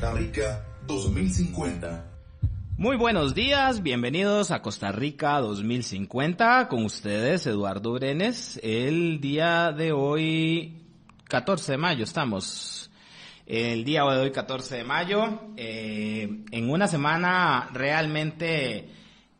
[0.00, 2.04] Costa Rica 2050.
[2.78, 6.68] Muy buenos días, bienvenidos a Costa Rica 2050.
[6.68, 8.58] Con ustedes, Eduardo Brenes.
[8.62, 10.86] El día de hoy,
[11.28, 12.90] 14 de mayo, estamos.
[13.44, 18.88] El día de hoy, 14 de mayo, eh, en una semana realmente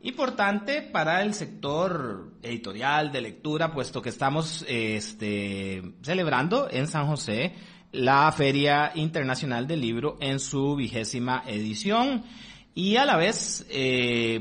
[0.01, 7.51] importante para el sector editorial de lectura, puesto que estamos este, celebrando en San José
[7.91, 12.23] la Feria Internacional del Libro en su vigésima edición.
[12.73, 14.39] Y a la vez, eh,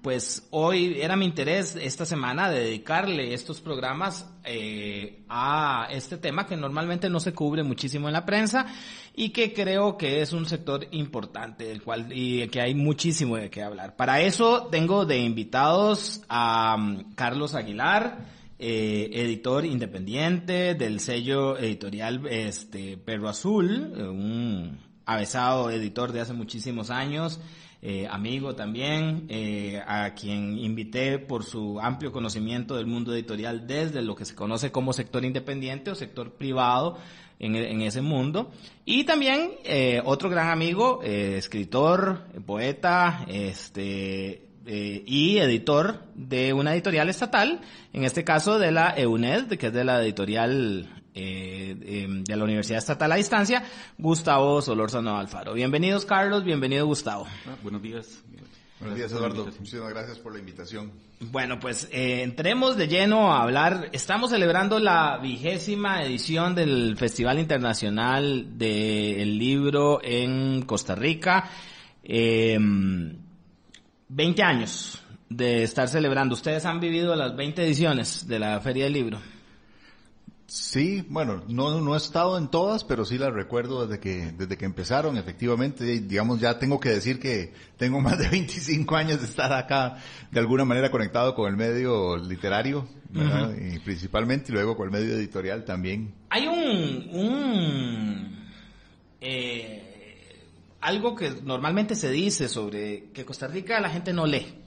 [0.00, 6.56] pues hoy era mi interés esta semana dedicarle estos programas eh, a este tema que
[6.56, 8.66] normalmente no se cubre muchísimo en la prensa
[9.14, 13.50] y que creo que es un sector importante del cual y que hay muchísimo de
[13.50, 13.94] qué hablar.
[13.94, 18.24] Para eso tengo de invitados a um, Carlos Aguilar,
[18.66, 26.88] eh, editor independiente del sello editorial este Perro Azul, un avesado editor de hace muchísimos
[26.88, 27.40] años,
[27.82, 34.00] eh, amigo también, eh, a quien invité por su amplio conocimiento del mundo editorial desde
[34.00, 36.96] lo que se conoce como sector independiente o sector privado
[37.38, 38.50] en, ese mundo.
[38.86, 46.72] Y también eh, otro gran amigo, eh, escritor, poeta, este, eh, y editor de una
[46.74, 47.60] editorial estatal,
[47.92, 52.44] en este caso de la EUNED, que es de la editorial eh, em, de la
[52.44, 53.62] Universidad Estatal a Distancia,
[53.98, 55.54] Gustavo Solórzano Alfaro.
[55.54, 57.26] Bienvenidos Carlos, bienvenido Gustavo.
[57.46, 58.24] Ah, buenos días.
[58.80, 60.90] Buenos días Eduardo, muchísimas gracias por la invitación.
[61.20, 63.90] Bueno, pues eh, entremos de lleno a hablar.
[63.92, 71.48] Estamos celebrando la vigésima edición del Festival Internacional del Libro en Costa Rica.
[72.02, 72.58] Eh,
[74.08, 76.34] 20 años de estar celebrando.
[76.34, 79.20] ¿Ustedes han vivido las 20 ediciones de la Feria del Libro?
[80.46, 84.58] Sí, bueno, no, no he estado en todas, pero sí las recuerdo desde que, desde
[84.58, 89.26] que empezaron, efectivamente, digamos, ya tengo que decir que tengo más de 25 años de
[89.26, 89.96] estar acá,
[90.30, 93.50] de alguna manera conectado con el medio literario, ¿verdad?
[93.50, 93.76] uh -huh.
[93.76, 96.14] y principalmente, y luego con el medio editorial también.
[96.28, 98.48] Hay un, un,
[99.22, 99.93] eh,
[100.84, 104.60] algo que normalmente se dice sobre que Costa Rica la gente no lee.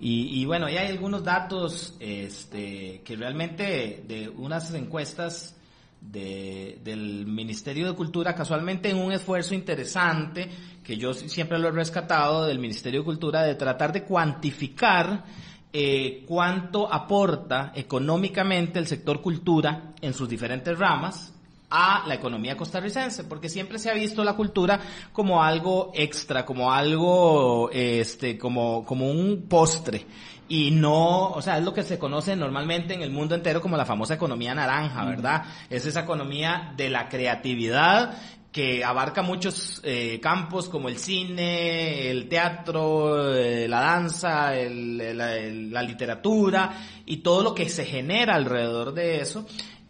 [0.00, 5.56] Y, bueno, ya hay algunos datos este, que realmente de unas encuestas
[6.00, 10.50] de, del Ministerio de Cultura, casualmente en un esfuerzo interesante
[10.82, 15.24] que yo siempre lo he rescatado del Ministerio de Cultura, de tratar de cuantificar
[15.72, 21.33] eh, cuánto aporta económicamente el sector cultura en sus diferentes ramas,
[21.70, 24.80] a la economía costarricense, porque siempre se ha visto la cultura
[25.12, 30.06] como algo extra, como algo, este, como, como un postre.
[30.48, 33.76] Y no, o sea, es lo que se conoce normalmente en el mundo entero como
[33.76, 35.42] la famosa economía naranja, ¿verdad?
[35.70, 38.16] Es esa economía de la creatividad
[38.54, 45.34] que abarca muchos eh, campos como el cine, el teatro, eh, la danza, el, la,
[45.36, 46.72] la literatura
[47.04, 49.44] y todo lo que se genera alrededor de eso.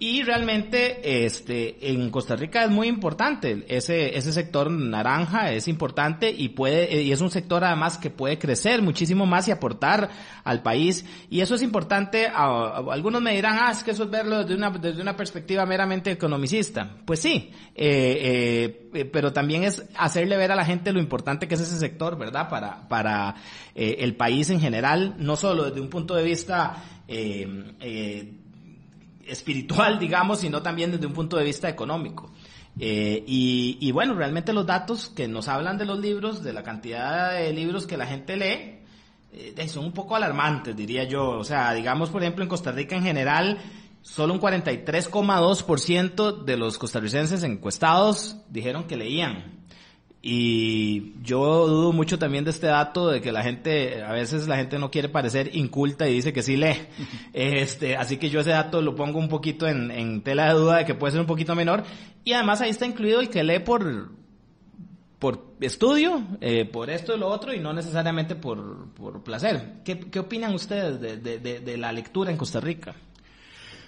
[0.07, 3.65] Y realmente, este, en Costa Rica es muy importante.
[3.69, 8.39] Ese, ese sector naranja es importante y puede, y es un sector además que puede
[8.39, 10.11] crecer muchísimo más y aportar
[10.45, 11.07] al país.
[11.31, 12.27] Y eso es importante.
[12.27, 15.65] A, algunos me dirán, ah, es que eso es verlo desde una, desde una perspectiva
[15.65, 16.99] meramente economicista.
[17.07, 21.55] Pues sí, eh, eh, pero también es hacerle ver a la gente lo importante que
[21.55, 22.51] es ese sector, ¿verdad?
[22.51, 23.37] Para, para
[23.75, 28.44] eh, el país en general, no solo desde un punto de vista, eh,
[29.29, 32.31] espiritual, digamos, sino también desde un punto de vista económico.
[32.79, 36.63] Eh, y, y, bueno, realmente los datos que nos hablan de los libros, de la
[36.63, 38.85] cantidad de libros que la gente lee,
[39.37, 41.31] eh, son un poco alarmantes, diría yo.
[41.31, 43.59] O sea, digamos, por ejemplo, en Costa Rica en general,
[44.01, 49.64] solo un 43,2% de los costarricenses encuestados dijeron que leían.
[50.27, 54.57] Y yo dudo mucho también de este dato de que la gente, a veces la
[54.57, 56.79] gente no quiere parecer inculta y dice que sí lee.
[57.35, 60.77] Este, así que yo ese dato lo pongo un poquito en, en tela de duda
[60.79, 61.85] de que puede ser un poquito menor.
[62.25, 64.13] Y además ahí está incluido el que lee por,
[65.19, 69.83] por estudio, eh, por esto y lo otro, y no necesariamente por, por placer.
[69.85, 72.95] ¿Qué, ¿Qué, opinan ustedes de, de, de, de la lectura en Costa Rica?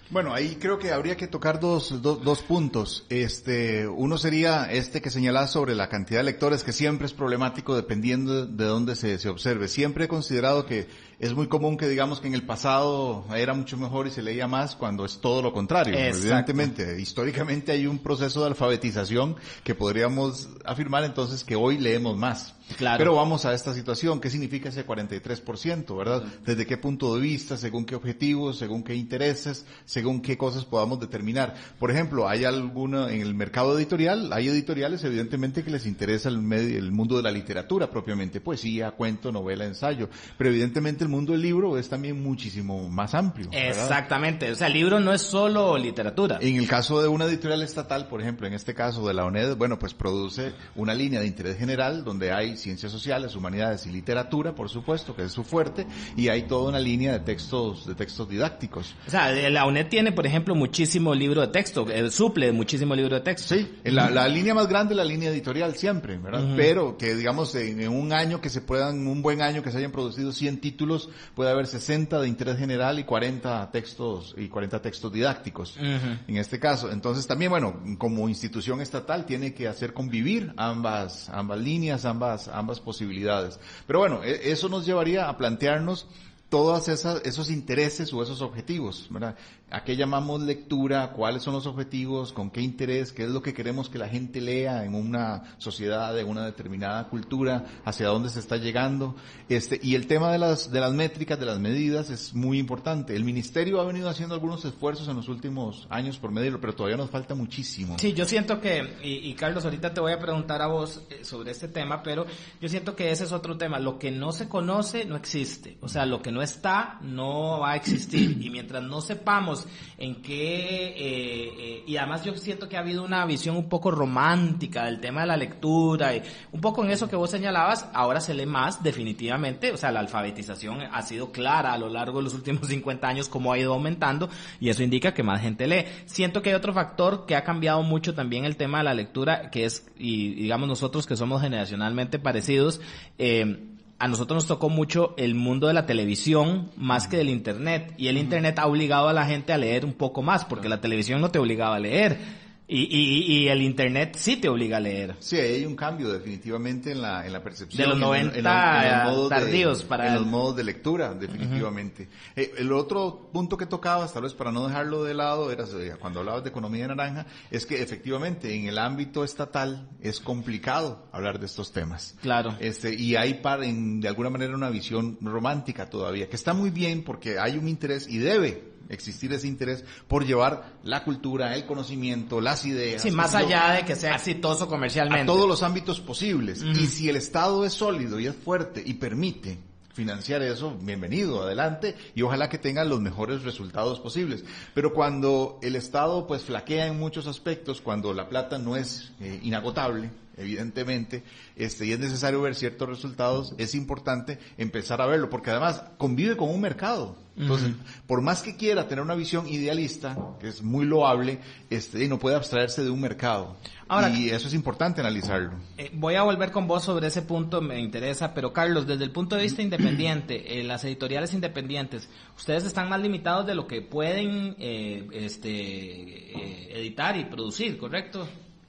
[0.08, 3.04] Bueno, ahí creo que habría que tocar dos, dos, dos, puntos.
[3.08, 7.74] Este, uno sería este que señalás sobre la cantidad de lectores, que siempre es problemático
[7.74, 9.66] dependiendo de dónde se, se observe.
[9.66, 10.86] Siempre he considerado que
[11.18, 14.46] es muy común que digamos que en el pasado era mucho mejor y se leía
[14.46, 15.94] más cuando es todo lo contrario.
[15.94, 16.18] Exacto.
[16.18, 22.54] Evidentemente, históricamente hay un proceso de alfabetización que podríamos afirmar entonces que hoy leemos más.
[22.76, 22.98] Claro.
[22.98, 26.24] Pero vamos a esta situación, ¿qué significa ese 43%, verdad?
[26.44, 30.98] ¿Desde qué punto de vista, según qué objetivos, según qué intereses, según qué cosas podamos
[30.98, 31.54] determinar?
[31.78, 36.38] Por ejemplo, hay alguna, en el mercado editorial, hay editoriales evidentemente que les interesa el,
[36.38, 41.32] medio, el mundo de la literatura propiamente, poesía, cuento, novela, ensayo, pero evidentemente el mundo
[41.32, 43.48] del libro es también muchísimo más amplio.
[43.50, 43.68] ¿verdad?
[43.68, 46.38] Exactamente, o sea, el libro no es solo literatura.
[46.40, 49.56] En el caso de una editorial estatal, por ejemplo, en este caso de la ONED,
[49.56, 54.54] bueno, pues produce una línea de interés general donde hay ciencias sociales, humanidades y literatura,
[54.54, 55.86] por supuesto, que es su fuerte,
[56.16, 58.94] y hay toda una línea de textos, de textos didácticos.
[59.06, 63.16] O sea, la UNED tiene, por ejemplo, muchísimo libro de texto, eh, suple muchísimo libro
[63.16, 63.54] de texto.
[63.54, 66.54] Sí, la, la línea más grande es la línea editorial siempre, ¿verdad?
[66.56, 69.78] Pero que digamos en, en un año que se puedan, un buen año que se
[69.78, 70.95] hayan producido 100 títulos,
[71.34, 75.76] puede haber 60 de interés general y 40 textos y 40 textos didácticos.
[75.76, 81.58] En este caso, entonces también bueno, como institución estatal tiene que hacer convivir ambas ambas
[81.58, 83.58] líneas, ambas ambas posibilidades.
[83.86, 86.06] Pero bueno, e- eso nos llevaría a plantearnos
[86.48, 89.36] todos esos intereses o esos objetivos, ¿verdad?
[89.68, 91.10] ¿A qué llamamos lectura?
[91.10, 92.32] ¿Cuáles son los objetivos?
[92.32, 93.10] ¿Con qué interés?
[93.10, 97.08] ¿Qué es lo que queremos que la gente lea en una sociedad de una determinada
[97.08, 97.64] cultura?
[97.84, 99.16] ¿Hacia dónde se está llegando?
[99.48, 103.16] Este, y el tema de las, de las métricas, de las medidas es muy importante.
[103.16, 106.96] El ministerio ha venido haciendo algunos esfuerzos en los últimos años por medirlo, pero todavía
[106.96, 107.98] nos falta muchísimo.
[107.98, 111.50] Sí, yo siento que, y, Carlos, ahorita te voy a preguntar a vos eh, sobre
[111.50, 112.24] este tema, pero
[112.60, 113.80] yo siento que ese es otro tema.
[113.80, 115.76] Lo que no se conoce no existe.
[115.80, 118.42] O sea, lo que no está no va a existir.
[118.42, 119.66] Y mientras no sepamos
[119.98, 123.90] en qué, eh, eh, y además yo siento que ha habido una visión un poco
[123.90, 126.22] romántica del tema de la lectura, y
[126.52, 130.00] un poco en eso que vos señalabas, ahora se lee más definitivamente, o sea, la
[130.00, 133.72] alfabetización ha sido clara a lo largo de los últimos 50 años como ha ido
[133.74, 134.28] aumentando,
[134.60, 135.84] y eso indica que más gente lee.
[136.06, 139.50] Siento que hay otro factor que ha cambiado mucho también el tema de la lectura,
[139.50, 142.80] que es, y digamos nosotros que somos generacionalmente parecidos,
[143.18, 147.94] eh, a nosotros nos tocó mucho el mundo de la televisión más que del internet.
[147.96, 150.80] Y el internet ha obligado a la gente a leer un poco más porque la
[150.80, 154.80] televisión no te obligaba a leer y, y, y el internet sí te obliga a
[154.80, 155.14] leer.
[155.20, 157.78] Sí, hay un cambio definitivamente en la, en la percepción.
[157.80, 160.26] De los en- en- 90 en los- en los modos de- tardíos para En los
[160.26, 162.08] modos de lectura, definitivamente.
[162.34, 165.64] Eh, el otro punto que tocabas, tal vez para no dejarlo de lado, era
[166.00, 171.38] cuando hablabas de economía naranja, es que efectivamente en el ámbito estatal es complicado hablar
[171.38, 172.16] de estos temas.
[172.20, 172.56] Claro.
[172.60, 176.70] Este, y hay para, en- de alguna manera una visión romántica todavía, que está muy
[176.70, 181.66] bien porque hay un interés y debe existir ese interés por llevar la cultura, el
[181.66, 183.02] conocimiento, las ideas.
[183.02, 185.22] Sí, más allá de que sea exitoso comercialmente.
[185.22, 186.62] a todos los ámbitos posibles.
[186.62, 189.58] Y si el Estado es sólido y es fuerte y permite
[189.96, 194.44] financiar eso, bienvenido, adelante, y ojalá que tengan los mejores resultados posibles.
[194.74, 199.40] Pero cuando el Estado pues flaquea en muchos aspectos, cuando la plata no es eh,
[199.42, 201.22] inagotable, evidentemente,
[201.56, 206.36] este, y es necesario ver ciertos resultados, es importante empezar a verlo, porque además convive
[206.36, 207.16] con un mercado.
[207.38, 207.72] Entonces,
[208.06, 211.38] por más que quiera tener una visión idealista, que es muy loable,
[211.68, 213.58] este, y no puede abstraerse de un mercado.
[213.88, 215.52] Ahora- y eso es importante analizarlo.
[215.76, 219.10] Eh, voy a volver con vos sobre ese punto, me interesa, pero Carlos, desde el
[219.10, 222.08] punto de vista independiente, eh, las editoriales independientes,
[222.38, 228.26] ustedes están más limitados de lo que pueden eh, este, eh, editar y producir, ¿correcto?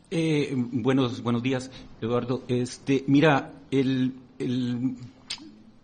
[0.10, 1.70] Eh, buenos, buenos días,
[2.02, 2.44] Eduardo.
[2.48, 4.96] Este, mira, el, el-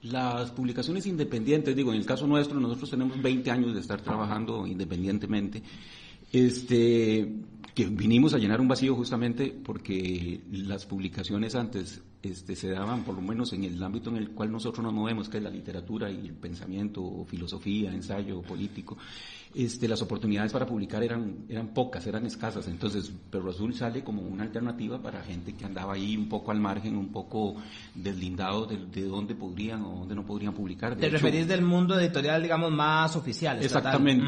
[0.04, 4.68] las publicaciones independientes, digo, en el caso nuestro, nosotros tenemos 20 años de estar trabajando
[4.68, 5.62] independientemente.
[6.32, 7.32] Este,
[7.74, 13.16] que vinimos a llenar un vacío justamente porque las publicaciones antes este, se daban, por
[13.16, 16.10] lo menos en el ámbito en el cual nosotros nos movemos, que es la literatura
[16.12, 18.98] y el pensamiento, filosofía, ensayo político,
[19.56, 22.68] este, las oportunidades para publicar eran, eran pocas, eran escasas.
[22.68, 26.60] Entonces, Perro Azul sale como una alternativa para gente que andaba ahí un poco al
[26.60, 27.56] margen, un poco
[27.94, 30.96] deslindado de, de dónde podrían o dónde no podrían publicar.
[30.96, 33.62] De Te hecho, referís del mundo editorial, digamos, más oficial.
[33.62, 34.26] Exactamente.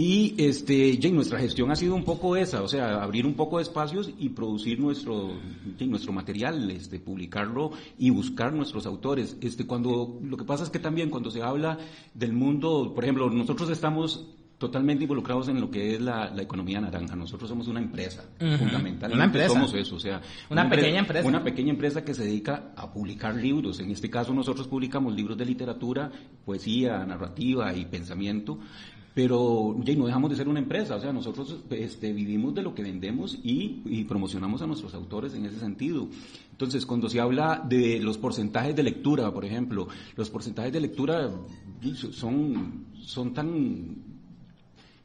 [0.00, 3.56] Y este, Jane, nuestra gestión ha sido un poco esa, o sea, abrir un poco
[3.56, 5.32] de espacios y producir nuestro,
[5.76, 9.36] Jane, nuestro material, este, publicarlo y buscar nuestros autores.
[9.40, 11.78] Este, cuando, lo que pasa es que también cuando se habla
[12.14, 14.24] del mundo, por ejemplo, nosotros estamos
[14.58, 17.14] totalmente involucrados en lo que es la, la economía naranja.
[17.14, 18.56] Nosotros somos una empresa, Ujú.
[18.58, 19.48] fundamentalmente Una empresa.
[19.50, 21.28] somos eso, o sea, Una pequeña empresa.
[21.28, 23.78] Una pequeña empresa que se dedica a publicar libros.
[23.80, 26.10] En este caso nosotros publicamos libros de literatura,
[26.44, 28.58] poesía, narrativa y pensamiento.
[29.14, 32.72] Pero ya no dejamos de ser una empresa, o sea, nosotros este, vivimos de lo
[32.72, 36.08] que vendemos y, y promocionamos a nuestros autores en ese sentido.
[36.52, 41.30] Entonces, cuando se habla de los porcentajes de lectura, por ejemplo, los porcentajes de lectura
[42.12, 43.96] son, son tan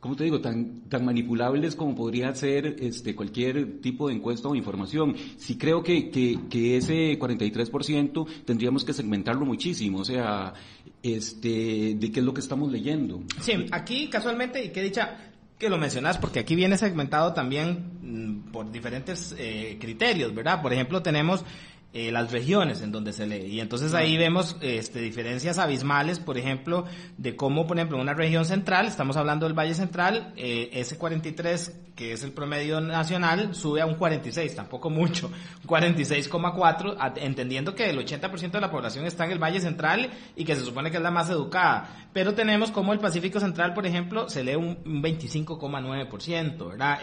[0.03, 4.55] ¿cómo te digo?, tan, tan manipulables como podría ser este, cualquier tipo de encuesta o
[4.55, 5.15] información.
[5.37, 10.55] Sí creo que, que, que ese 43% tendríamos que segmentarlo muchísimo, o sea,
[11.01, 13.23] este, de qué es lo que estamos leyendo.
[13.39, 18.51] Sí, aquí casualmente, y que dicha que lo mencionas, porque aquí viene segmentado también mm,
[18.51, 20.61] por diferentes eh, criterios, ¿verdad?
[20.61, 21.45] Por ejemplo, tenemos
[21.93, 23.45] eh, las regiones en donde se lee.
[23.45, 26.85] Y entonces ahí vemos este, diferencias abismales, por ejemplo,
[27.17, 30.97] de cómo, por ejemplo, en una región central, estamos hablando del Valle Central, eh, ese
[30.97, 37.13] 43, que es el promedio nacional, sube a un 46, tampoco mucho, un 46,4, a-
[37.17, 40.65] entendiendo que el 80% de la población está en el Valle Central y que se
[40.65, 42.07] supone que es la más educada.
[42.11, 46.99] Pero tenemos como el Pacífico Central, por ejemplo, se lee un, un 25,9%, ¿verdad?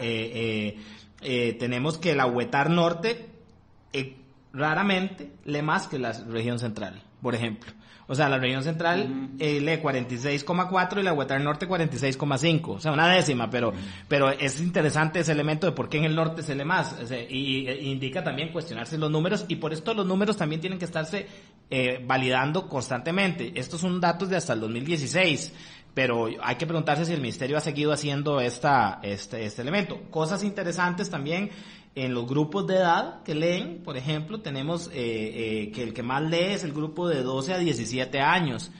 [1.22, 3.26] Eh, tenemos que la Huetar Norte
[3.92, 4.16] eh,
[4.52, 7.72] raramente lee más que la región central, por ejemplo.
[8.10, 12.68] O sea, la región central eh, lee 46,4 y la Huetar Norte 46,5.
[12.70, 13.72] O sea, una décima, pero,
[14.08, 16.98] pero es interesante ese elemento de por qué en el norte se lee más.
[17.00, 20.60] O sea, y, e indica también cuestionarse los números y por esto los números también
[20.60, 21.28] tienen que estarse
[21.70, 23.52] eh, validando constantemente.
[23.54, 25.52] Estos son datos de hasta el 2016
[25.94, 30.00] pero hay que preguntarse si el ministerio ha seguido haciendo esta, este, este elemento.
[30.10, 31.50] Cosas interesantes también
[31.94, 36.02] en los grupos de edad que leen, por ejemplo, tenemos eh, eh, que el que
[36.02, 38.70] más lee es el grupo de 12 a 17 años,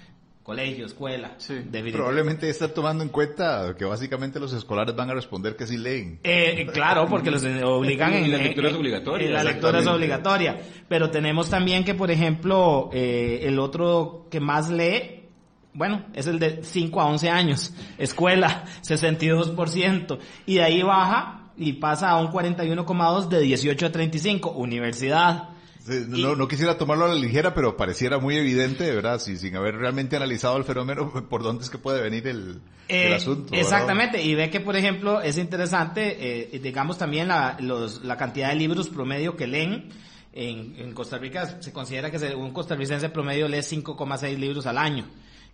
[0.43, 1.35] colegio, escuela.
[1.39, 1.55] Sí.
[1.93, 6.21] Probablemente está tomando en cuenta que básicamente los escolares van a responder que sí leen.
[6.23, 9.87] Eh, claro, porque los obligan en Y la lectura es obligatoria, en la lectura es
[9.87, 10.59] obligatoria.
[10.89, 15.29] Pero tenemos también que, por ejemplo, eh, el otro que más lee,
[15.73, 20.19] bueno, es el de 5 a 11 años, escuela, 62%.
[20.47, 25.51] Y de ahí baja y pasa a un 41,2 de 18 a 35, universidad.
[25.79, 29.37] Sí, No, no quisiera tomarlo a la ligera, pero pareciera muy evidente, de verdad, si-
[29.37, 33.15] sin haber realmente analizado el fenómeno, por dónde es que puede venir el, el Eh,
[33.15, 33.51] asunto.
[33.53, 33.61] ¿verdad?
[33.61, 38.49] Exactamente, y ve que, por ejemplo, es interesante, eh, digamos también la, los- la cantidad
[38.49, 39.89] de libros promedio que leen.
[40.33, 45.05] En, en Costa Rica se considera que un costarricense promedio lee 5,6 libros al año.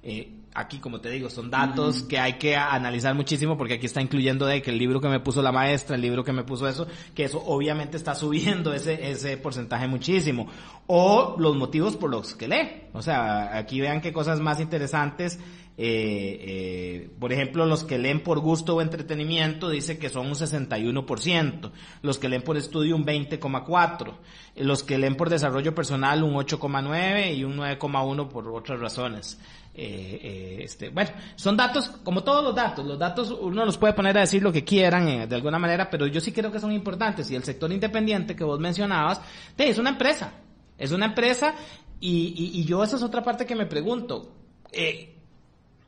[0.03, 4.01] Eh, aquí, como te digo, son datos que hay que analizar muchísimo porque aquí está
[4.01, 6.69] incluyendo de que el libro que me puso la maestra, el libro que me puso
[6.69, 10.49] eso, que eso obviamente está subiendo ese, ese porcentaje muchísimo.
[10.87, 12.83] O los motivos por los que lee.
[12.93, 15.39] O sea, aquí vean qué cosas más interesantes.
[15.79, 20.35] Eh, eh, por ejemplo, los que leen por gusto o entretenimiento dice que son un
[20.35, 24.15] 61%, los que leen por estudio un 20,4%,
[24.55, 29.39] eh, los que leen por desarrollo personal un 8,9% y un 9,1% por otras razones.
[29.79, 33.93] Eh, eh, este, bueno, son datos, como todos los datos, los datos uno los puede
[33.93, 36.61] poner a decir lo que quieran eh, de alguna manera, pero yo sí creo que
[36.61, 39.21] son importantes y el sector independiente que vos mencionabas,
[39.59, 40.33] es una empresa,
[40.79, 41.55] es una empresa
[42.01, 44.33] y yo esa es otra parte que me pregunto.
[44.73, 45.13] Eh,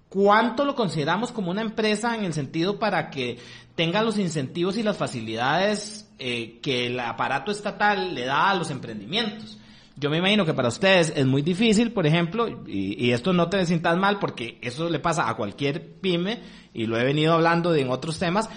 [0.09, 3.39] ¿Cuánto lo consideramos como una empresa en el sentido para que
[3.75, 8.71] tenga los incentivos y las facilidades eh, que el aparato estatal le da a los
[8.71, 9.59] emprendimientos?
[9.99, 13.49] Yo me imagino que para ustedes es muy difícil, por ejemplo, y, y esto no
[13.49, 16.41] te sientas mal porque eso le pasa a cualquier pyme,
[16.73, 18.49] y lo he venido hablando de en otros temas,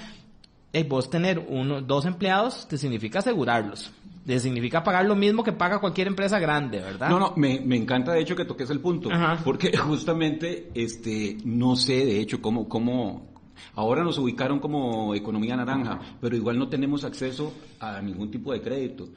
[0.74, 3.92] eh, vos tener uno, dos empleados te significa asegurarlos,
[4.26, 7.10] te significa pagar lo mismo que paga cualquier empresa grande, ¿verdad?
[7.10, 9.42] No, no, me, me encanta de hecho que toques el punto, Ajá.
[9.44, 13.28] porque justamente, este, no sé de hecho cómo, cómo,
[13.74, 18.62] ahora nos ubicaron como economía naranja, pero igual no tenemos acceso a ningún tipo de
[18.62, 19.10] crédito.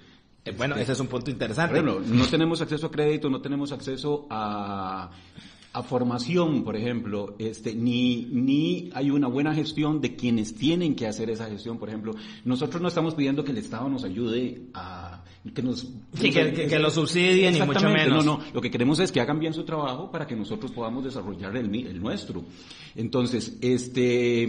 [0.44, 1.80] Eh, bueno, ese es un punto interesante.
[1.80, 5.10] Bueno, no tenemos acceso a crédito, no tenemos acceso a,
[5.74, 11.06] a formación, por ejemplo, este, ni, ni hay una buena gestión de quienes tienen que
[11.08, 12.14] hacer esa gestión, por ejemplo.
[12.44, 15.80] Nosotros no estamos pidiendo que el Estado nos ayude a, que nos...
[16.14, 18.24] Sí, que- que- que lo subsidien, ni mucho menos.
[18.24, 21.02] No, no, lo que queremos es que hagan bien su trabajo para que nosotros podamos
[21.04, 22.44] desarrollar el, el nuestro.
[22.94, 24.48] Entonces, este,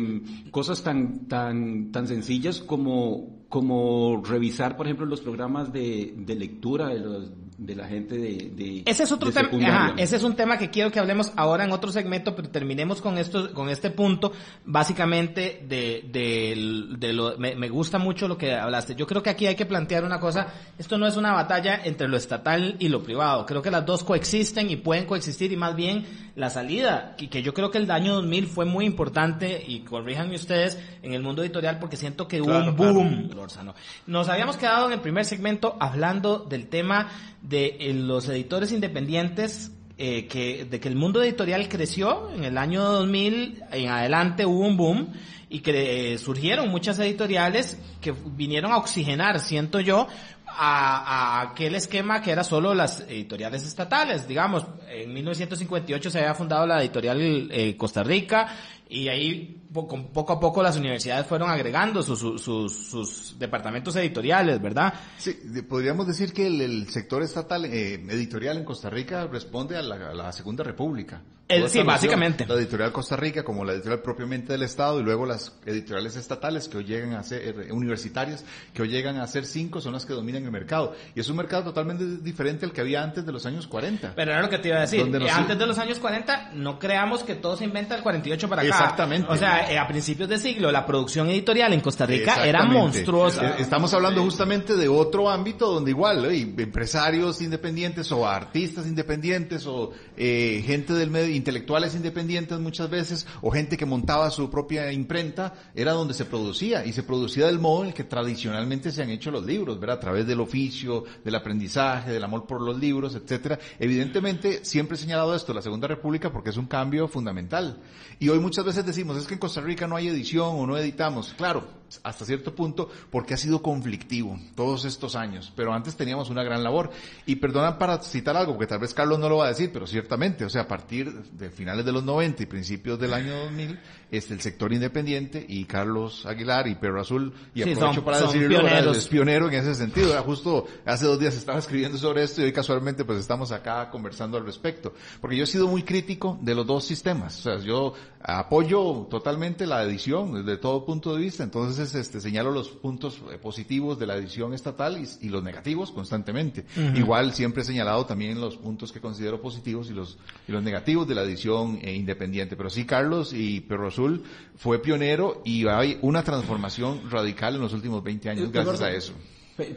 [0.52, 6.90] cosas tan, tan, tan sencillas como, como revisar, por ejemplo, los programas de, de lectura
[6.90, 10.36] de, los- de la gente de, de Ese es otro tema, ajá, ese es un
[10.36, 13.92] tema que quiero que hablemos ahora en otro segmento, pero terminemos con esto, con este
[13.92, 14.34] punto,
[14.66, 18.96] básicamente de, de, de lo, me, me gusta mucho lo que hablaste.
[18.96, 20.48] Yo creo que aquí hay que plantear una cosa,
[20.78, 24.04] esto no es una batalla entre lo estatal y lo privado, creo que las dos
[24.04, 27.90] coexisten y pueden coexistir y más bien la salida, y que yo creo que el
[27.90, 32.42] año 2000 fue muy importante, y corríjanme ustedes, en el mundo editorial porque siento que
[32.42, 32.94] hubo Claro, un claro.
[32.94, 33.74] boom Lórzano.
[34.08, 37.10] Nos habíamos quedado en el primer segmento hablando del tema
[37.48, 42.58] de eh, los editores independientes, eh, que, de que el mundo editorial creció en el
[42.58, 45.14] año 2000, en adelante hubo un boom
[45.50, 50.08] y que eh, surgieron muchas editoriales que vinieron a oxigenar, siento yo,
[50.48, 54.28] a, a, aquel esquema que era solo las editoriales estatales.
[54.28, 58.48] Digamos, en 1958 se había fundado la editorial eh, Costa Rica
[58.96, 64.94] y ahí poco a poco las universidades fueron agregando sus, sus, sus departamentos editoriales, ¿verdad?
[65.18, 65.34] Sí,
[65.68, 70.14] podríamos decir que el, sector estatal eh, editorial en Costa Rica responde a la, a
[70.14, 71.22] la Segunda República.
[71.48, 72.46] El, sí, básicamente.
[72.48, 76.68] La editorial Costa Rica como la editorial propiamente del Estado y luego las editoriales estatales
[76.68, 80.08] que hoy llegan a ser, eh, universitarias, que hoy llegan a ser cinco, son las
[80.08, 80.96] que dominan el mercado.
[81.14, 84.14] Y es un mercado totalmente diferente al que había antes de los años 40.
[84.16, 85.02] Pero era lo que te iba a decir.
[85.32, 88.85] antes de los años 40, no creamos que todo se inventa el 48 para acá.
[88.86, 89.32] Exactamente.
[89.32, 93.50] O sea, eh, a principios de siglo, la producción editorial en Costa Rica era monstruosa.
[93.50, 99.92] Eh, estamos hablando justamente de otro ámbito donde igual, empresarios independientes o artistas independientes o
[100.16, 105.94] gente del medio intelectuales independientes muchas veces, o gente que montaba su propia imprenta, era
[105.94, 109.32] donde se producía, y se producía del modo en el que tradicionalmente se han hecho
[109.32, 109.98] los libros, ¿verdad?
[109.98, 113.60] A través del oficio, del aprendizaje, del amor por los libros, etcétera.
[113.80, 117.80] Evidentemente, siempre he señalado esto, la Segunda República, porque es un cambio fundamental.
[118.20, 120.78] Y hoy muchas veces decimos, es que en Costa Rica no hay edición o no
[120.78, 121.34] editamos.
[121.38, 121.64] Claro,
[122.04, 126.64] hasta cierto punto, porque ha sido conflictivo todos estos años, pero antes teníamos una gran
[126.64, 126.92] labor.
[127.26, 129.88] Y perdonan para citar algo, porque tal vez Carlos no lo va a decir, pero
[129.88, 133.80] ciertamente, o sea, a partir de finales de los 90 y principios del año 2000,
[134.12, 139.08] este, el sector independiente y Carlos Aguilar y Perro Azul, y aprovecho para decirlo, es
[139.08, 140.16] pionero en ese sentido.
[140.24, 144.38] Justo hace dos días estaba escribiendo sobre esto y hoy casualmente pues estamos acá conversando
[144.38, 144.94] al respecto.
[145.22, 147.40] Porque yo he sido muy crítico de los dos sistemas.
[147.40, 151.44] O sea, yo apoyo totalmente la edición desde todo punto de vista.
[151.44, 156.66] Entonces, este, señalo los puntos eh, positivos de la edición estatal y, los negativos constantemente.
[156.96, 160.18] Igual siempre he señalado también los puntos que considero positivos y los,
[160.48, 162.56] y los negativos de la edición eh, independiente.
[162.56, 164.24] Pero sí, Carlos y Perro Azul
[164.56, 169.14] fue pionero y hay una transformación radical en los últimos 20 años gracias a eso.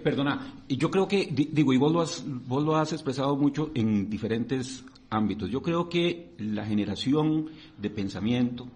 [0.02, 4.11] Perdona, yo creo que, digo, y vos lo, has, vos lo has expresado mucho en
[4.11, 5.50] diferentes ámbitos.
[5.50, 7.47] Yo creo que la generación
[7.78, 8.67] de pensamiento,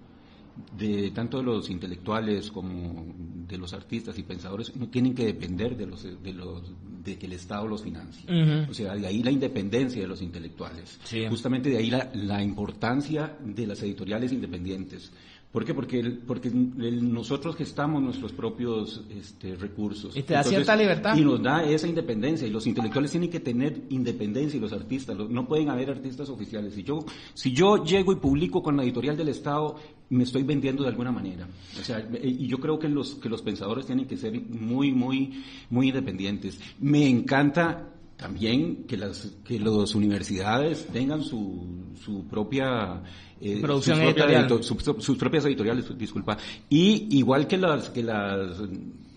[0.76, 3.06] de tanto de los intelectuales como
[3.48, 6.62] de los artistas y pensadores no tienen que depender de los de los
[7.04, 8.24] de que el Estado los financie.
[8.68, 11.00] O sea de ahí la independencia de los intelectuales.
[11.28, 15.12] Justamente de ahí la, la importancia de las editoriales independientes
[15.52, 15.74] ¿Por qué?
[15.74, 20.16] Porque, porque nosotros gestamos nuestros propios este, recursos.
[20.16, 21.14] Y te da cierta libertad.
[21.14, 22.48] Y nos da esa independencia.
[22.48, 25.14] Y los intelectuales tienen que tener independencia y los artistas.
[25.14, 26.72] No pueden haber artistas oficiales.
[26.72, 29.76] Si yo, si yo llego y publico con la editorial del Estado,
[30.08, 31.46] me estoy vendiendo de alguna manera.
[31.78, 35.44] O sea, y yo creo que los, que los pensadores tienen que ser muy, muy,
[35.68, 36.58] muy independientes.
[36.80, 37.91] Me encanta
[38.22, 43.02] también que las que las universidades tengan su, su propia
[43.40, 44.48] eh, producción editorial.
[44.62, 48.58] sus propias editoriales disculpa y igual que las que las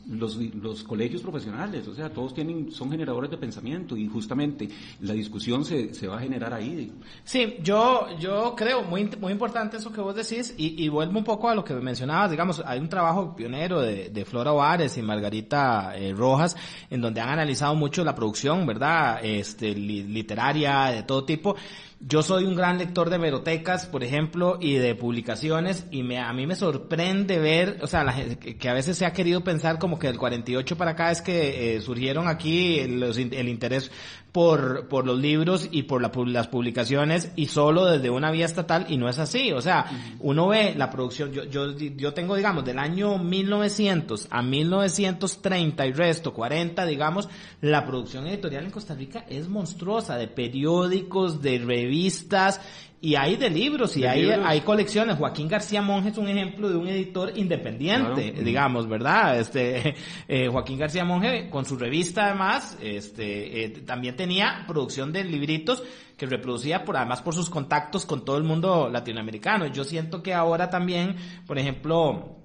[0.07, 4.69] los, los colegios profesionales, o sea, todos tienen, son generadores de pensamiento y justamente
[5.01, 6.91] la discusión se, se va a generar ahí.
[7.23, 11.49] Sí, yo, yo creo muy, muy importante eso que vos decís y, vuelvo un poco
[11.49, 15.95] a lo que mencionabas, digamos, hay un trabajo pionero de, de Flora Ovares y Margarita
[15.97, 16.55] eh, Rojas
[16.89, 19.19] en donde han analizado mucho la producción, ¿verdad?
[19.23, 21.55] Este, literaria, de todo tipo
[21.99, 26.31] yo soy un gran lector de verotecas, por ejemplo, y de publicaciones, y me, a
[26.33, 29.97] mí me sorprende ver, o sea, la, que a veces se ha querido pensar como
[29.97, 33.91] que del 48 para acá es que eh, surgieron aquí el interés
[34.35, 38.97] por, por los libros y por las publicaciones y solo desde una vía estatal y
[38.97, 39.53] no es así.
[39.53, 39.85] O sea,
[40.19, 45.93] uno ve la producción, yo, yo, yo tengo, digamos, del año 1900 a 1930 y
[45.93, 47.29] resto, 40, digamos,
[47.61, 52.59] la producción editorial en Costa Rica es monstruosa, de periódicos, de revistas,
[53.01, 55.17] y hay de libros y hay, hay colecciones.
[55.17, 59.39] Joaquín García Monge es un ejemplo de un editor independiente, digamos, ¿verdad?
[59.39, 59.95] Este,
[60.27, 65.83] eh, Joaquín García Monge, con su revista además, este, eh, también tenía producción de libritos
[66.17, 69.67] que reproducía por, además por sus contactos con todo el mundo latinoamericano.
[69.67, 72.44] Yo siento que ahora también, por ejemplo,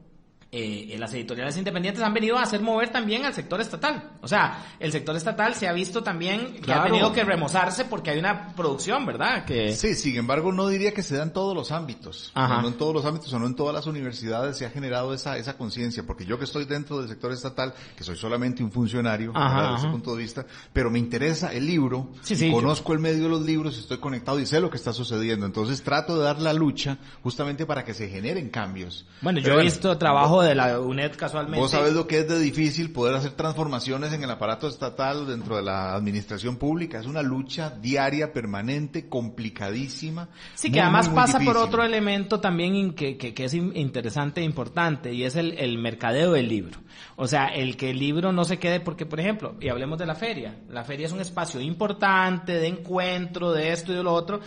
[0.52, 4.10] eh, las editoriales independientes han venido a hacer mover también al sector estatal.
[4.20, 8.10] O sea, el sector estatal se ha visto también que ha tenido que remozarse porque
[8.10, 9.44] hay una producción, ¿verdad?
[9.44, 9.72] Que...
[9.74, 12.32] Sí, sin embargo, no diría que se da en todos los ámbitos.
[12.34, 15.36] No en todos los ámbitos o no en todas las universidades se ha generado esa,
[15.38, 16.02] esa conciencia.
[16.04, 19.88] Porque yo que estoy dentro del sector estatal, que soy solamente un funcionario, desde ese
[19.88, 22.10] punto de vista, pero me interesa el libro,
[22.50, 25.46] conozco el medio de los libros, estoy conectado y sé lo que está sucediendo.
[25.46, 29.06] Entonces trato de dar la lucha justamente para que se generen cambios.
[29.20, 31.60] Bueno, yo he visto trabajo de la UNED casualmente.
[31.60, 35.56] Vos sabés lo que es de difícil poder hacer transformaciones en el aparato estatal dentro
[35.56, 36.98] de la administración pública.
[36.98, 40.28] Es una lucha diaria, permanente, complicadísima.
[40.54, 43.76] Sí, que además muy, muy pasa por otro elemento también que, que, que es in-
[43.76, 46.78] interesante e importante y es el, el mercadeo del libro.
[47.16, 50.06] O sea, el que el libro no se quede porque, por ejemplo, y hablemos de
[50.06, 50.56] la feria.
[50.68, 54.40] La feria es un espacio importante de encuentro, de esto y de lo otro.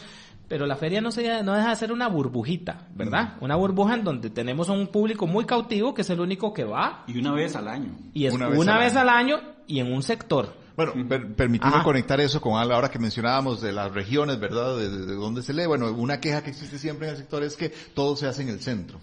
[0.48, 3.36] Pero la feria no, se, no deja de ser una burbujita, ¿verdad?
[3.42, 7.04] Una burbuja en donde tenemos un público muy cautivo que es el único que va
[7.08, 7.92] Y una vez al año.
[8.14, 10.62] y es Una una, vez vez, al al año y en un sector.
[10.76, 11.84] Bueno, per- Ajá.
[11.84, 14.76] conectar eso con algo ahora que mencionábamos de las regiones, ¿verdad?
[14.76, 15.68] De, de- de dónde se lee.
[15.68, 18.50] Bueno, una queja que existe siempre en el sector es que todo se hace en
[18.50, 19.00] el centro.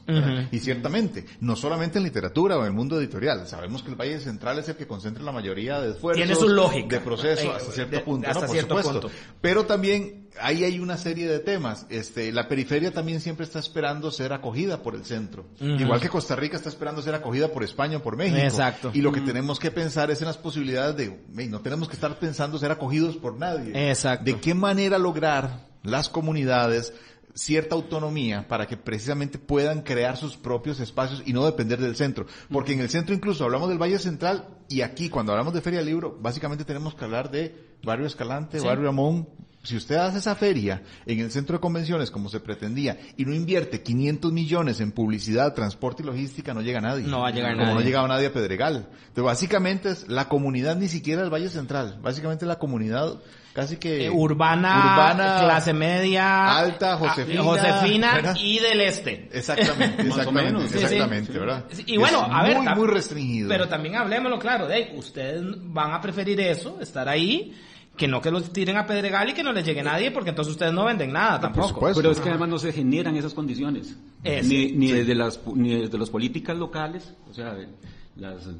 [0.50, 3.46] Y ciertamente, no solamente en literatura o en el mundo editorial.
[3.46, 6.16] Sabemos que el Valle Central es el que concentra la mayoría de esfuerzos.
[6.24, 6.96] Tiene su lógica.
[6.98, 8.46] De proceso Eh, hasta cierto de- punto, hasta ¿no?
[8.46, 9.00] Por cierto supuesto.
[9.02, 9.16] punto.
[9.40, 11.86] Pero también ahí hay una serie de temas.
[11.88, 15.46] Este, la periferia también siempre está esperando ser acogida por el centro.
[15.60, 18.38] Igual que Costa Rica está esperando ser acogida por España o por México.
[18.38, 18.90] Exacto.
[18.94, 21.94] Y lo que tenemos que pensar es en las posibilidades de, "Ey, no tenemos que
[21.94, 23.90] estar pensando ser acogidos por nadie.
[23.90, 24.24] Exacto.
[24.24, 26.92] De qué manera lograr las comunidades
[27.32, 32.26] cierta autonomía para que precisamente puedan crear sus propios espacios y no depender del centro.
[32.50, 35.78] Porque en el centro incluso hablamos del Valle Central y aquí cuando hablamos de Feria
[35.78, 38.66] del Libro, básicamente tenemos que hablar de Barrio Escalante, Sí.
[38.66, 39.28] Barrio Amón.
[39.62, 43.34] Si usted hace esa feria en el centro de convenciones como se pretendía y no
[43.34, 47.06] invierte 500 millones en publicidad, transporte y logística, no llega nadie.
[47.06, 47.86] No va a llegar Como no nadie.
[47.86, 48.88] llegaba nadie a Pedregal.
[48.90, 51.98] Entonces básicamente es la comunidad ni siquiera del Valle Central.
[52.00, 53.18] Básicamente la comunidad
[53.52, 54.06] casi que...
[54.06, 58.36] Eh, urbana, urbana, clase media, alta, ah, Josefina, Josefina ¿verdad?
[58.40, 59.28] y del este.
[59.30, 60.70] Exactamente, Más o exactamente, menos.
[60.70, 60.84] Sí, sí.
[60.84, 61.64] exactamente, ¿verdad?
[61.70, 63.48] Sí, Y bueno, Es a ver, muy, muy restringido.
[63.50, 67.54] Pero también hablemoslo claro, de ustedes van a preferir eso, estar ahí,
[68.00, 70.52] que no que los tiren a Pedregal y que no les llegue nadie, porque entonces
[70.52, 71.92] ustedes no venden nada tampoco.
[71.94, 73.94] Pero es que además no se generan esas condiciones.
[74.24, 74.94] Es, ni ni sí.
[74.94, 77.68] desde las ni desde las políticas locales, o sea, de
[78.16, 78.54] las, las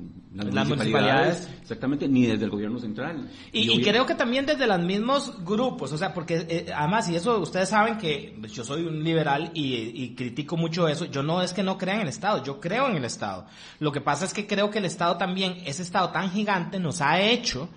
[0.53, 1.49] Las municipalidades, municipalidades.
[1.63, 3.31] exactamente, ni desde el gobierno central.
[3.51, 7.39] Y, creo que también desde los mismos grupos, o sea, porque eh, además, y eso
[7.39, 11.55] ustedes saben que yo soy un liberal y, y critico mucho eso, yo no es
[11.55, 13.47] que no crea en el Estado, yo creo en el Estado.
[13.79, 17.01] Lo que pasa es que creo que el Estado también, ese Estado tan gigante, nos
[17.01, 17.71] ha hecho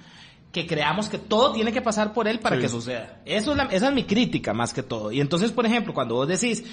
[0.54, 2.62] que creamos que todo tiene que pasar por él para Sí.
[2.62, 3.22] que suceda.
[3.26, 5.12] Eso es la- esa es mi crítica más que todo.
[5.12, 6.64] Y entonces, por ejemplo, cuando vos decís,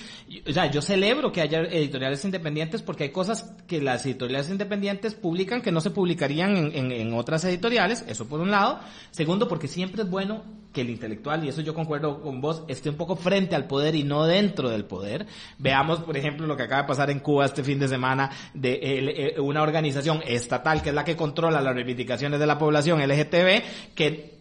[0.47, 5.15] o sea, yo celebro que haya editoriales independientes porque hay cosas que las editoriales independientes
[5.15, 8.81] publican que no se publicarían en, en- en otras editoriales, eso por un lado.
[9.13, 12.91] Segundo, porque siempre es bueno que el intelectual, y eso yo concuerdo con vos, esté
[12.91, 15.27] un poco frente al poder y no dentro del poder.
[15.59, 18.75] Veamos, por ejemplo, lo que acaba de pasar en Cuba este fin de semana de
[18.75, 23.01] el- eh, una organización estatal que es la que controla las reivindicaciones de la población
[23.01, 23.63] LGTB,
[23.95, 24.39] que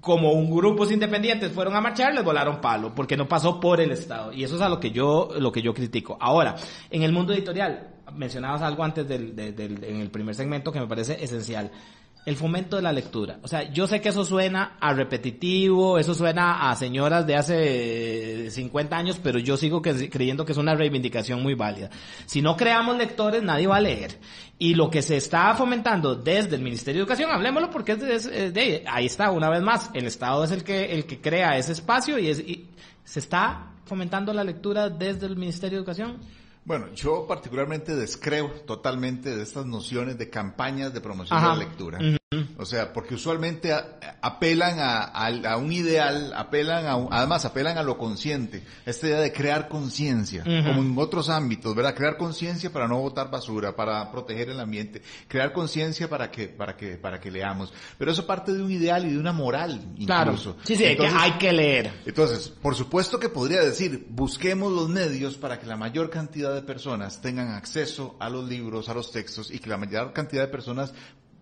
[0.00, 3.90] como un grupos independientes fueron a marchar, les volaron palo, porque no pasó por el
[3.90, 4.32] Estado.
[4.32, 6.16] Y eso es a lo que yo, lo que yo critico.
[6.20, 6.54] Ahora,
[6.90, 10.80] en el mundo editorial, mencionabas algo antes del, de- del- en el primer segmento que
[10.80, 11.70] me parece esencial.
[12.28, 13.38] El fomento de la lectura.
[13.42, 18.50] O sea, yo sé que eso suena a repetitivo, eso suena a señoras de hace
[18.50, 21.90] 50 años, pero yo sigo que- creyendo que es una reivindicación muy válida.
[22.26, 24.18] Si no creamos lectores, nadie va a leer.
[24.58, 28.26] Y lo que se está fomentando desde el Ministerio de Educación, hablemoslo porque es, es-
[28.26, 31.56] es de, ahí está, una vez más, el Estado es el que, el que crea
[31.56, 32.68] ese espacio y, es, y
[33.04, 36.18] se está fomentando la lectura desde el Ministerio de Educación.
[36.64, 41.52] Bueno, yo particularmente descreo totalmente de estas nociones de campañas de promoción Ajá.
[41.52, 41.98] de la lectura.
[42.58, 43.72] O sea, porque usualmente
[44.20, 49.06] apelan a, a- a un ideal, apelan a, un- además apelan a lo consciente, esta
[49.06, 51.94] idea de crear conciencia, como en otros ámbitos, ¿verdad?
[51.94, 56.76] Crear conciencia para no botar basura, para proteger el ambiente, crear conciencia para que, para
[56.76, 57.72] que, para que leamos.
[57.96, 60.32] Pero eso parte de un ideal y de una moral, Claro.
[60.32, 60.58] incluso.
[60.64, 61.92] Sí, sí, que- Entonces, hay que leer.
[62.04, 66.60] entonces, por supuesto que podría decir, busquemos los medios para que la mayor cantidad de
[66.60, 70.48] personas tengan acceso a los libros, a los textos y que la mayor cantidad de
[70.48, 70.92] personas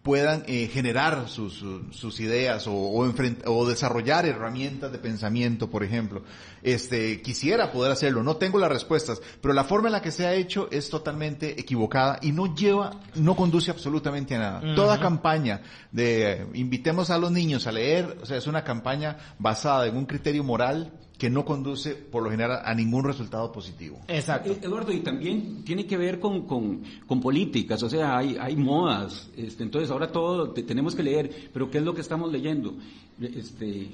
[0.07, 6.23] puedan eh, generar sus, su- sus ideas o, o, desarrollar herramientas de pensamiento, por ejemplo.
[6.62, 10.25] Este, quisiera poder hacerlo, no tengo las respuestas, pero la forma en la que se
[10.25, 14.75] ha hecho es totalmente equivocada y no lleva, no conduce absolutamente a nada.
[14.77, 19.16] Toda campaña de eh, invitemos a los niños a leer, o sea, es una campaña
[19.40, 24.00] basada en un criterio moral que no conduce por lo general a ningún resultado positivo.
[24.09, 24.50] Exacto.
[24.52, 28.55] Eh, Eduardo, y también tiene que ver con, con, con políticas, o sea, hay, hay
[28.57, 32.31] modas, este, entonces ahora todo te- tenemos que leer, pero ¿qué es lo que estamos
[32.31, 32.74] leyendo?
[33.18, 33.88] Este,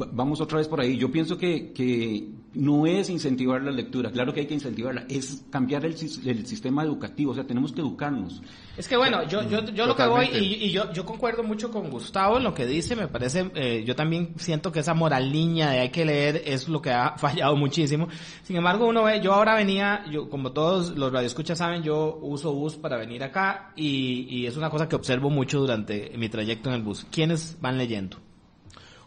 [0.00, 4.10] va- Vamos otra vez por ahí, yo pienso que, que no es incentivar la lectura,
[4.12, 7.72] claro que hay que incentivarla, es cambiar el, sis- el sistema educativo, o sea, tenemos
[7.72, 8.40] que educarnos.
[8.76, 11.70] Es que bueno, yo, yo, yo lo que voy, y, y yo, yo concuerdo mucho
[11.72, 15.32] con Gustavo en lo que dice, me parece, eh, yo también siento que esa moral
[15.32, 18.06] niña de hay que leer es es lo que ha fallado muchísimo.
[18.44, 22.52] Sin embargo, uno ve, yo ahora venía, yo como todos los radioescuchas saben, yo uso
[22.52, 26.68] bus para venir acá y, y es una cosa que observo mucho durante mi trayecto
[26.68, 27.04] en el bus.
[27.10, 28.16] ¿Quiénes van leyendo?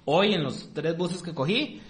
[0.06, 1.82] Hoy en los tres buses que cogí,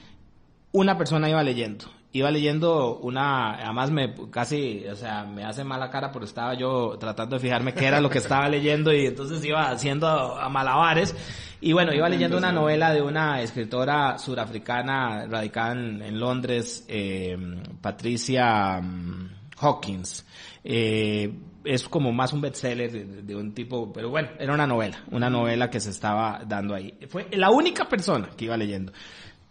[0.72, 1.86] una persona iba leyendo.
[2.12, 6.96] Iba leyendo una, además me casi, o sea, me hace mala cara porque estaba yo
[7.00, 11.16] tratando de fijarme qué era lo que estaba leyendo y entonces iba haciendo a malabares.
[11.60, 17.36] Y bueno, iba leyendo una novela de una escritora surafricana radicada en, en Londres, eh,
[17.82, 20.26] Patricia um, Hawkins.
[20.64, 25.04] Eh, es como más un bestseller de, de, un tipo, pero bueno, era una novela,
[25.12, 26.94] una novela que se estaba dando ahí.
[27.08, 28.92] Fue la única persona que iba leyendo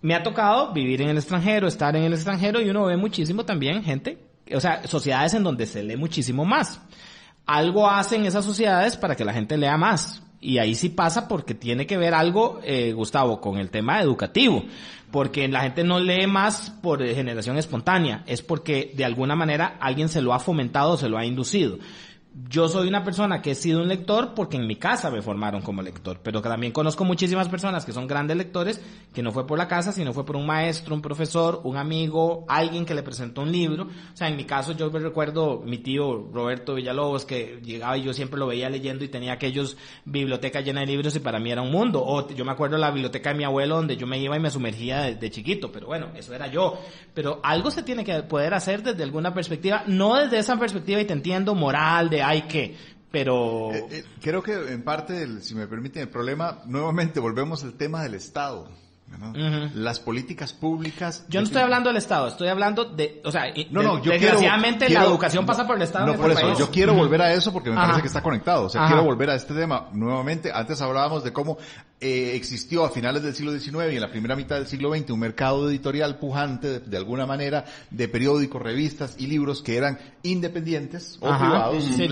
[0.03, 3.45] me ha tocado vivir en el extranjero, estar en el extranjero y uno ve muchísimo
[3.45, 4.19] también gente,
[4.53, 6.81] o sea, sociedades en donde se lee muchísimo más.
[7.47, 10.23] Algo hacen esas sociedades para que la gente lea más.
[10.43, 14.65] Y ahí sí pasa porque tiene que ver algo, eh, Gustavo, con el tema educativo.
[15.11, 20.09] Porque la gente no lee más por generación espontánea, es porque de alguna manera alguien
[20.09, 21.79] se lo ha fomentado, se lo ha inducido
[22.49, 25.61] yo soy una persona que he sido un lector porque en mi casa me formaron
[25.61, 28.81] como lector, pero también conozco muchísimas personas que son grandes lectores
[29.13, 32.47] que no fue por la casa, sino fue por un maestro, un profesor, un amigo,
[32.49, 33.85] alguien que le presentó un libro.
[33.85, 38.03] O sea, en mi caso yo me recuerdo mi tío Roberto Villalobos que llegaba y
[38.03, 41.53] yo siempre lo veía leyendo y tenía aquellos bibliotecas llenas de libros y para mí
[41.53, 42.03] era un mundo.
[42.03, 44.51] O yo me acuerdo la biblioteca de mi abuelo donde yo me iba y me
[44.51, 46.79] sumergía de, de chiquito, pero bueno, eso era yo.
[47.13, 51.05] Pero algo se tiene que poder hacer desde alguna perspectiva, no desde esa perspectiva y
[51.05, 52.77] te entiendo moral de hay que,
[53.11, 53.73] pero...
[53.73, 58.03] Eh, eh, creo que en parte, si me permiten el problema, nuevamente volvemos al tema
[58.03, 58.69] del Estado.
[59.75, 61.25] Las políticas públicas.
[61.29, 64.89] Yo no estoy hablando del Estado, estoy hablando de, o sea, no, no, yo desgraciadamente
[64.89, 66.07] la educación pasa por el Estado.
[66.07, 68.65] No, por eso, yo quiero volver a eso porque me parece que está conectado.
[68.65, 70.51] O sea, quiero volver a este tema nuevamente.
[70.53, 71.59] Antes hablábamos de cómo
[72.01, 75.11] eh, existió a finales del siglo XIX y en la primera mitad del siglo XX
[75.11, 81.17] un mercado editorial pujante, de, alguna manera, de periódicos, revistas y libros que eran independientes
[81.21, 82.09] o privados, sí,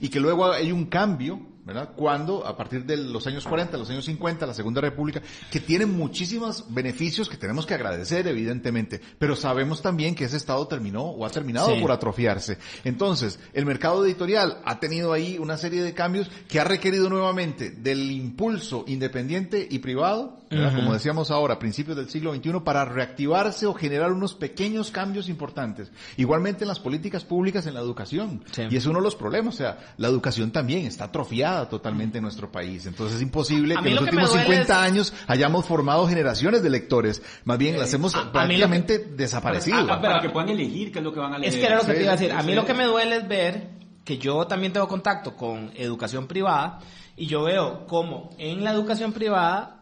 [0.00, 1.90] y que luego hay un cambio ¿verdad?
[1.94, 5.96] Cuando, a partir de los años 40, los años 50, la Segunda República, que tienen
[5.96, 11.24] muchísimos beneficios que tenemos que agradecer, evidentemente, pero sabemos también que ese Estado terminó o
[11.24, 12.58] ha terminado por atrofiarse.
[12.84, 17.70] Entonces, el mercado editorial ha tenido ahí una serie de cambios que ha requerido nuevamente
[17.70, 20.41] del impulso independiente y privado,
[20.74, 25.28] como decíamos ahora, a principios del siglo XXI, para reactivarse o generar unos pequeños cambios
[25.28, 25.90] importantes.
[26.16, 28.44] Igualmente en las políticas públicas, en la educación.
[28.70, 32.24] Y es uno de los problemas, o sea, la educación también está atrofiada totalmente en
[32.24, 32.86] nuestro país.
[32.86, 37.22] Entonces es imposible que en los últimos 50 años hayamos formado generaciones de lectores.
[37.44, 39.86] Más bien las hemos prácticamente desaparecido.
[39.86, 41.52] para que puedan elegir qué es lo que van a leer.
[41.52, 42.32] Es que era lo que te iba a decir.
[42.32, 46.26] A mí lo que me duele es ver que yo también tengo contacto con educación
[46.26, 46.80] privada
[47.16, 49.81] y yo veo como en la educación privada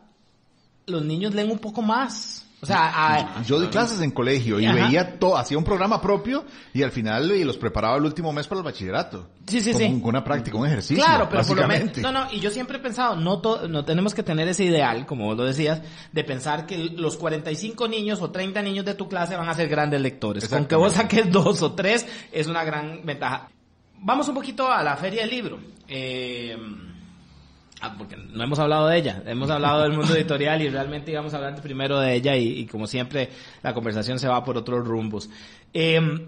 [0.90, 2.46] los niños leen un poco más.
[2.62, 6.82] O sea, yo di clases en colegio y veía todo, hacía un programa propio y
[6.82, 9.28] al final y los preparaba el último mes para el bachillerato.
[9.46, 9.86] Sí, sí, sí.
[9.86, 11.02] Con una práctica, un ejercicio.
[11.02, 14.14] Claro, pero por lo menos, no, no, y yo siempre he pensado, no no tenemos
[14.14, 15.80] que tener ese ideal, como vos lo decías,
[16.12, 19.68] de pensar que los 45 niños o 30 niños de tu clase van a ser
[19.68, 20.46] grandes lectores.
[20.46, 23.48] Con que vos saques dos o tres es una gran ventaja.
[24.02, 25.58] Vamos un poquito a la feria del libro.
[25.88, 26.58] Eh,
[27.82, 31.32] Ah, porque no hemos hablado de ella, hemos hablado del mundo editorial y realmente íbamos
[31.32, 33.30] a hablar primero de ella y, como siempre
[33.62, 35.30] la conversación se va por otros rumbos.
[35.72, 36.26] Em,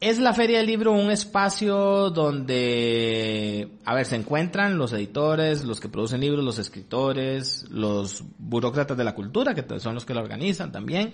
[0.00, 5.78] es la Feria del Libro un espacio donde, a ver, se encuentran los editores, los
[5.78, 10.20] que producen libros, los escritores, los burócratas de la cultura, que son los que la
[10.20, 11.12] organizan también.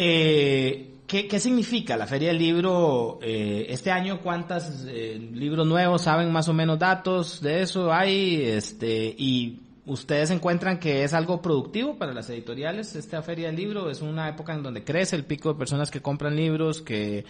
[0.00, 4.20] Eh, ¿Qué, significa la Feria del Libro eh, este año?
[4.20, 8.42] ¿Cuántos eh, libros nuevos saben más o menos datos de eso hay?
[8.42, 13.90] Este, y ustedes encuentran que es algo productivo para las editoriales esta Feria del Libro.
[13.90, 17.24] Es una época en donde crece el pico de personas que compran libros, que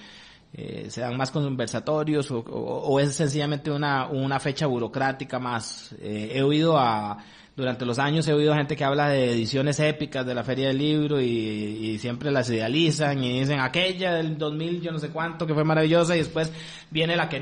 [0.52, 5.94] eh, se dan más conversatorios o, es sencillamente una, una fecha burocrática más.
[6.02, 7.16] he oído a
[7.58, 10.78] durante los años he oído gente que habla de ediciones épicas de la Feria del
[10.78, 15.54] Libro y, siempre las idealizan y dicen aquella del 2000 yo no sé cuánto que
[15.54, 16.52] fue maravillosa y después
[16.88, 17.40] viene la que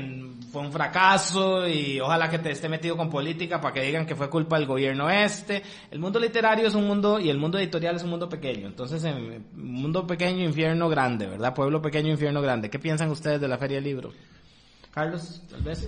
[0.51, 4.15] fue un fracaso y ojalá que te esté metido con política para que digan que
[4.15, 5.61] fue culpa del gobierno este.
[5.91, 8.65] El mundo literario es un mundo y el mundo editorial es un mundo pequeño.
[8.65, 11.53] Entonces, en mundo pequeño, infierno grande, ¿verdad?
[11.53, 12.71] Pueblo pequeño, infierno grande.
[12.71, 14.11] ¿Qué piensan ustedes de la Feria del Libro?
[14.89, 15.87] Carlos, tal vez.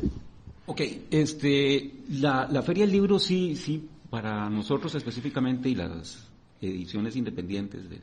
[0.68, 6.30] Ok, este, la, la Feria del Libro sí, sí para nosotros específicamente y las
[6.62, 8.02] ediciones independientes del,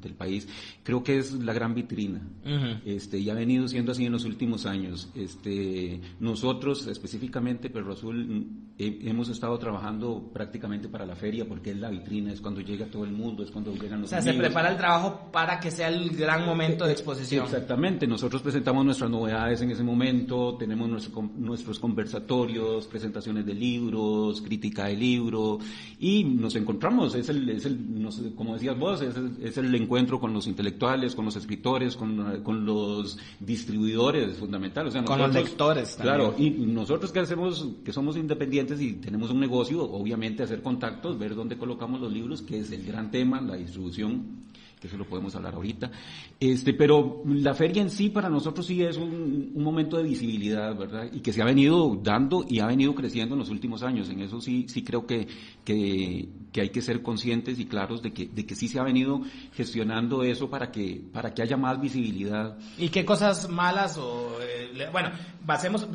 [0.00, 0.48] del país,
[0.82, 2.20] creo que es la gran vitrina.
[2.84, 5.10] este, y ha venido siendo así en los últimos años.
[5.14, 8.46] Este, nosotros, específicamente Perro Azul,
[8.78, 13.04] hemos estado trabajando prácticamente para la feria porque es la vitrina, es cuando llega todo
[13.04, 15.88] el mundo, es cuando llegan los O sea, se prepara el trabajo para que sea
[15.88, 17.44] el gran momento de exposición.
[17.44, 24.86] Exactamente, nosotros presentamos nuestras novedades en ese momento, tenemos nuestros conversatorios, presentaciones de libros, crítica
[24.86, 25.58] de libro,
[25.98, 30.20] y nos encontramos, es el, es el como decías vos, es el, es el, encuentro
[30.20, 34.88] con los intelectuales, con los escritores, con, con los distribuidores, fundamental.
[34.88, 35.96] O sea, con los lectores.
[36.00, 41.18] Claro, y nosotros que hacemos, que somos independientes y tenemos un negocio, obviamente hacer contactos,
[41.18, 44.46] ver dónde colocamos los libros, que es el gran tema, la distribución
[44.80, 45.90] que eso lo podemos hablar ahorita.
[46.38, 50.76] Este, pero la feria en sí para nosotros sí es un, un, momento de visibilidad,
[50.76, 51.08] ¿verdad?
[51.12, 54.10] Y que se ha venido dando y ha venido creciendo en los últimos años.
[54.10, 55.26] En eso sí, sí creo que,
[55.64, 58.82] que, que hay que ser conscientes y claros de que, de que sí se ha
[58.82, 59.22] venido
[59.54, 62.58] gestionando eso para que, para que haya más visibilidad.
[62.76, 65.10] ¿Y qué cosas malas o, eh, bueno,
[65.46, 65.86] basemos,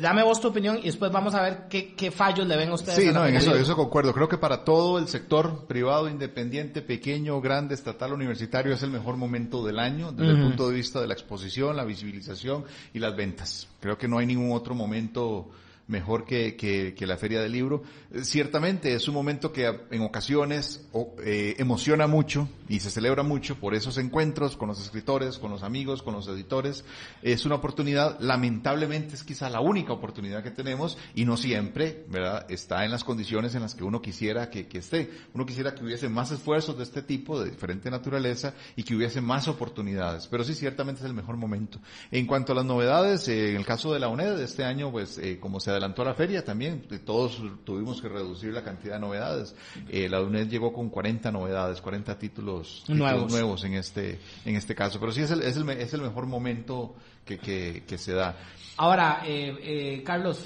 [0.00, 2.98] dame vos tu opinión y después vamos a ver qué, qué fallos le ven ustedes.
[2.98, 4.14] Sí, no, en eso, eso concuerdo.
[4.14, 9.16] Creo que para todo el sector privado, independiente, pequeño, grande, estatal, universitario es el mejor
[9.16, 12.64] momento del año desde el punto de vista de la exposición, la visibilización
[12.94, 13.68] y las ventas.
[13.78, 15.50] Creo que no hay ningún otro momento
[15.86, 17.82] mejor que, que, la Feria del Libro.
[18.10, 20.86] Eh, ciertamente es un momento que en ocasiones
[21.22, 25.62] eh, emociona mucho y se celebra mucho por esos encuentros con los escritores, con los
[25.62, 26.84] amigos, con los editores.
[27.22, 32.46] Es una oportunidad, lamentablemente es quizá la única oportunidad que tenemos y no siempre, ¿verdad?
[32.48, 35.10] Está en las condiciones en las que uno quisiera que, que esté.
[35.34, 39.20] Uno quisiera que hubiese más esfuerzos de este tipo, de diferente naturaleza y que hubiese
[39.20, 40.28] más oportunidades.
[40.28, 41.78] Pero sí, ciertamente es el mejor momento.
[42.10, 45.20] En cuanto a las novedades, eh, en el caso de la UNED, este año, pues,
[45.40, 49.54] como se adelantó la feria también, todos tuvimos que reducir la cantidad de novedades.
[49.88, 53.30] Eh, la UNED llegó con 40 novedades, 40 títulos, nuevos.
[53.30, 56.26] nuevos en este en este caso, pero sí es el, es el, es el mejor
[56.26, 58.36] momento que, que, se da.
[58.76, 60.40] Ahora, eh, eh, Carlos,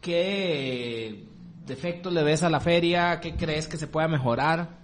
[0.00, 1.24] ¿qué
[1.66, 3.20] defectos le ves a la feria?
[3.20, 4.80] ¿Qué crees que se pueda mejorar?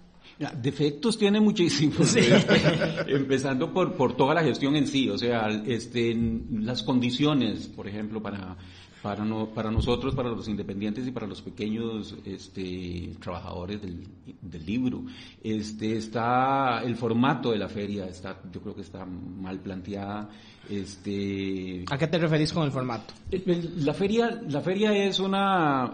[0.61, 2.15] Defectos tiene muchísimos,
[3.07, 6.15] empezando por, por toda la gestión en sí, o sea, este,
[6.53, 8.55] las condiciones, por ejemplo, para,
[9.07, 14.05] para, no, para nosotros, para los independientes y para los pequeños este, trabajadores del,
[14.43, 15.05] del, libro.
[15.45, 20.29] Este, está el formato de la feria, está, yo creo que está mal planteada.
[20.69, 23.15] Este, ¿A qué te referís con el formato?
[23.77, 25.89] La feria, la feria es una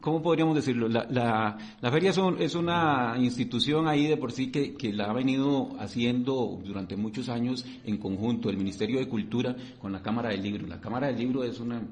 [0.00, 0.88] ¿cómo podríamos decirlo?
[0.88, 5.06] La, la, la feria es, es, una institución ahí de por sí que, que, la
[5.06, 10.30] ha venido haciendo durante muchos años en conjunto el Ministerio de Cultura con la Cámara
[10.30, 10.66] del Libro.
[10.66, 11.82] La Cámara del Libro es una,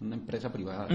[0.00, 0.86] una empresa privada.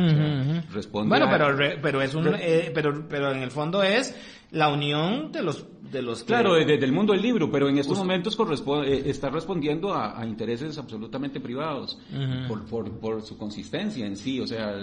[0.71, 4.15] responde bueno, pero, pero es un, eh, pero, pero en el fondo es
[4.51, 7.97] la unión de los de los claro desde el mundo del libro pero en estos
[7.97, 11.99] momentos corresponde eh, está respondiendo a, intereses absolutamente privados
[12.47, 14.75] por, por, por, su consistencia en sí o sea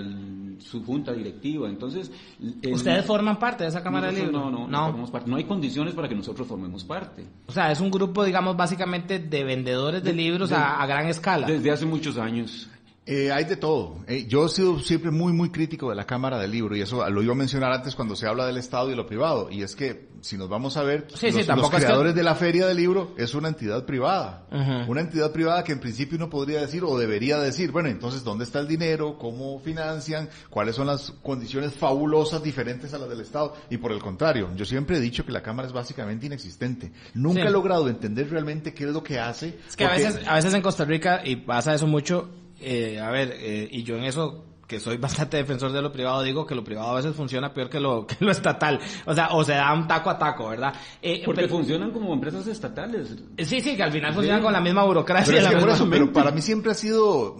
[0.60, 1.68] su junta directiva.
[1.68, 2.10] Entonces
[2.70, 5.94] ustedes forman parte de esa cámara de libro no no no, no, no hay condiciones
[5.94, 7.24] para que nosotros formemos parte.
[7.46, 11.46] O sea es un grupo digamos básicamente de vendedores de, libros a, a gran escala.
[11.46, 12.68] desde hace muchos años
[13.06, 13.96] eh, hay de todo.
[14.06, 17.08] Eh, yo he sido siempre muy, muy crítico de la Cámara del Libro y eso
[17.08, 19.50] lo iba a mencionar antes cuando se habla del Estado y lo privado.
[19.50, 23.14] Y es que, si nos vamos a ver, los, creadores de la Feria del Libro
[23.16, 24.46] es una entidad privada.
[24.86, 28.44] Una entidad privada que en principio uno podría decir o debería decir, bueno, entonces, ¿dónde
[28.44, 29.16] está el dinero?
[29.18, 30.28] ¿Cómo financian?
[30.50, 33.54] ¿Cuáles son las condiciones fabulosas diferentes a las del Estado?
[33.70, 36.92] Y por el contrario, yo siempre he dicho que la Cámara es básicamente inexistente.
[37.14, 39.58] Nunca he logrado entender realmente qué es lo que hace.
[39.68, 42.28] Es que a veces, a veces en Costa Rica, y pasa eso mucho,
[42.60, 46.22] eh, a ver, eh, y yo en eso que soy bastante defensor de lo privado,
[46.22, 48.78] digo que lo privado a veces funciona peor que lo, que lo estatal.
[49.04, 50.72] O sea, o se da un taco a taco, ¿verdad?
[51.02, 53.16] Eh, Porque funcionan como empresas estatales.
[53.38, 55.50] Sí, sí, que al final funcionan con la misma burocracia.
[55.90, 57.36] pero para mí siempre ha sido,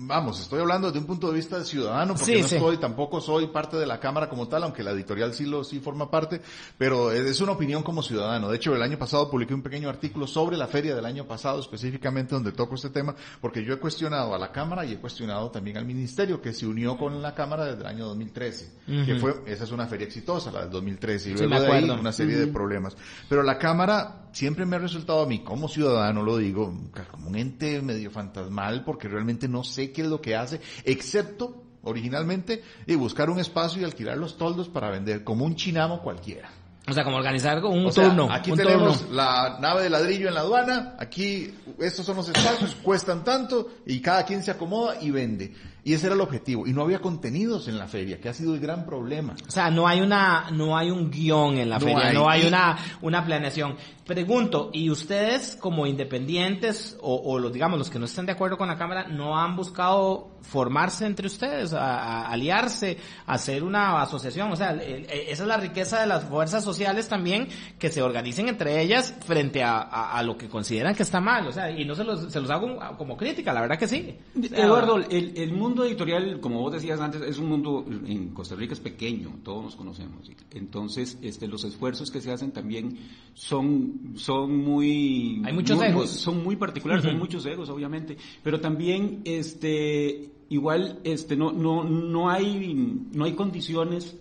[0.00, 3.48] vamos, estoy hablando desde un punto de vista de ciudadano, porque no estoy, tampoco soy
[3.48, 6.40] parte de la Cámara como tal, aunque la editorial sí lo, sí forma parte,
[6.78, 8.48] pero es una opinión como ciudadano.
[8.48, 11.60] De hecho, el año pasado publiqué un pequeño artículo sobre la feria del año pasado,
[11.60, 15.50] específicamente donde toco este tema, porque yo he cuestionado a la Cámara y he cuestionado
[15.50, 18.72] también al Ministerio, que se unió con la Cámara desde el año 2013,
[19.04, 22.12] que fue, esa es una feria exitosa, la del 2013, y luego de ahí una
[22.12, 22.96] serie de problemas.
[23.28, 26.72] Pero la Cámara siempre me ha resultado a mí, como ciudadano lo digo,
[27.10, 31.64] como un ente medio fantasmal, porque realmente no sé qué es lo que hace, excepto
[31.82, 36.50] originalmente y buscar un espacio y alquilar los toldos para vender como un chinamo cualquiera.
[36.88, 38.28] O sea, como organizar un turno.
[38.32, 43.22] aquí tenemos la nave de ladrillo en la aduana, aquí estos son los espacios, cuestan
[43.22, 45.54] tanto y cada quien se acomoda y vende.
[45.84, 46.66] Y ese era el objetivo.
[46.66, 49.34] Y no había contenidos en la feria, que ha sido el gran problema.
[49.46, 52.14] O sea, no hay una, no hay un guion en la No feria, hay.
[52.14, 53.76] no hay una, una planeación.
[54.06, 58.58] Pregunto, ¿y ustedes como independientes o, o los, digamos, los que no estén de acuerdo
[58.58, 64.02] con la Cámara, no han buscado formarse entre ustedes, a, a aliarse, a hacer una
[64.02, 64.50] asociación?
[64.50, 68.02] O sea, el- el- esa es la riqueza de las fuerzas sociales también, que se
[68.02, 71.46] organicen entre ellas frente a, a- a lo que consideran que está mal.
[71.46, 74.18] O sea, y no se los, se los hago como crítica, la verdad que sí.
[74.36, 78.30] O sea, Eduardo, el, el mundo editorial, como vos decías antes, es un mundo en
[78.30, 80.30] Costa Rica es pequeño, todos nos conocemos.
[80.52, 82.98] Entonces, este, los esfuerzos que se hacen también
[83.34, 86.10] son, son muy, Hay muchos muy- egos.
[86.10, 92.28] son muy particulares, son muchos egos, obviamente, pero también, este, igual, este, no, no, no
[92.30, 92.74] hay,
[93.12, 94.16] no hay condiciones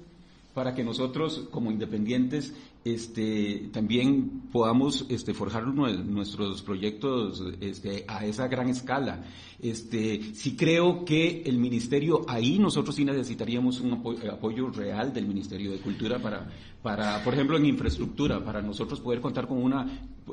[0.53, 2.53] para que nosotros como independientes
[2.85, 9.23] este también podamos este forjar nue- nuestros proyectos este a esa gran escala
[9.61, 15.25] este sí creo que el ministerio ahí nosotros sí necesitaríamos un apo- apoyo, real del
[15.27, 16.47] ministerio de cultura para
[16.81, 19.85] para por ejemplo en infraestructura para nosotros poder contar con una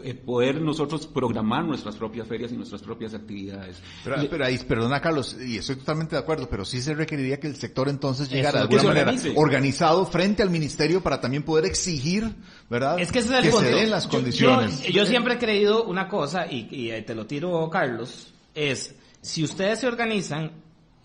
[0.05, 4.59] eh, poder nosotros programar nuestras propias ferias y nuestras propias actividades Pero, Le- pero ahí,
[4.59, 8.31] perdona Carlos, y estoy totalmente de acuerdo, pero sí se requeriría que el sector entonces
[8.31, 12.31] llegara de alguna manera organizado frente al ministerio para también poder exigir,
[12.71, 13.01] ¿verdad?
[13.01, 14.83] Es que ese es el que se den las condiciones.
[14.85, 18.95] Yo, yo siempre he creído una cosa, y, y, eh, te lo tiro, Carlos, es,
[19.27, 20.53] si ustedes se organizan,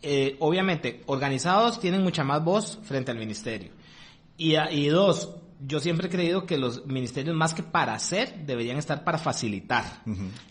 [0.01, 3.72] eh, obviamente, organizados tienen mucha más voz frente al ministerio.
[4.38, 5.36] Y, a- y dos,
[5.67, 9.84] yo siempre he creído que los ministerios, más que para hacer, deberían estar para facilitar.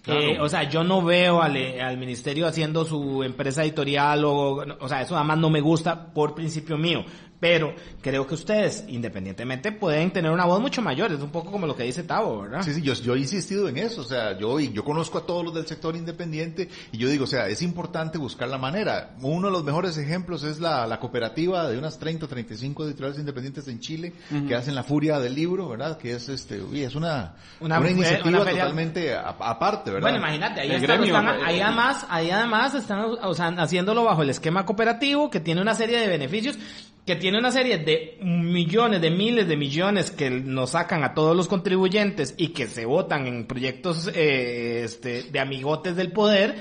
[0.02, 0.20] claro.
[0.20, 4.88] Eh, o sea, yo no veo al, al ministerio haciendo su empresa editorial o, o
[4.88, 7.04] sea, eso además no me gusta por principio mío.
[7.40, 11.10] Pero creo que ustedes, independientemente, pueden tener una voz mucho mayor.
[11.10, 12.62] Es un poco como lo que dice Tavo, ¿verdad?
[12.62, 15.26] Sí, sí, yo, yo he insistido en eso, o sea, yo, y yo conozco a
[15.26, 19.12] todos los del sector independiente y yo digo, o sea, es importante buscar la manera.
[19.22, 23.18] Uno de los mejores ejemplos es la, la cooperativa de unas 30 o 35 editoriales
[23.18, 24.12] independientes en Chile
[24.46, 25.96] que hacen la furia del libro, ¿verdad?
[25.96, 30.10] Que es este, uy, es una, Una una, iniciativa una totalmente a- aparte, ¿verdad?
[30.10, 33.34] Bueno, imagínate, ahí, El están- gremio, están- eh, ahí eh, además, ahí además están o
[33.34, 36.58] sea, haciéndolo bajo el esquema cooperativo que tiene una serie de beneficios,
[37.06, 41.36] que tiene una serie de millones, de miles de millones que nos sacan a todos
[41.36, 46.56] los contribuyentes y que se votan en proyectos eh, este, de amigotes del poder.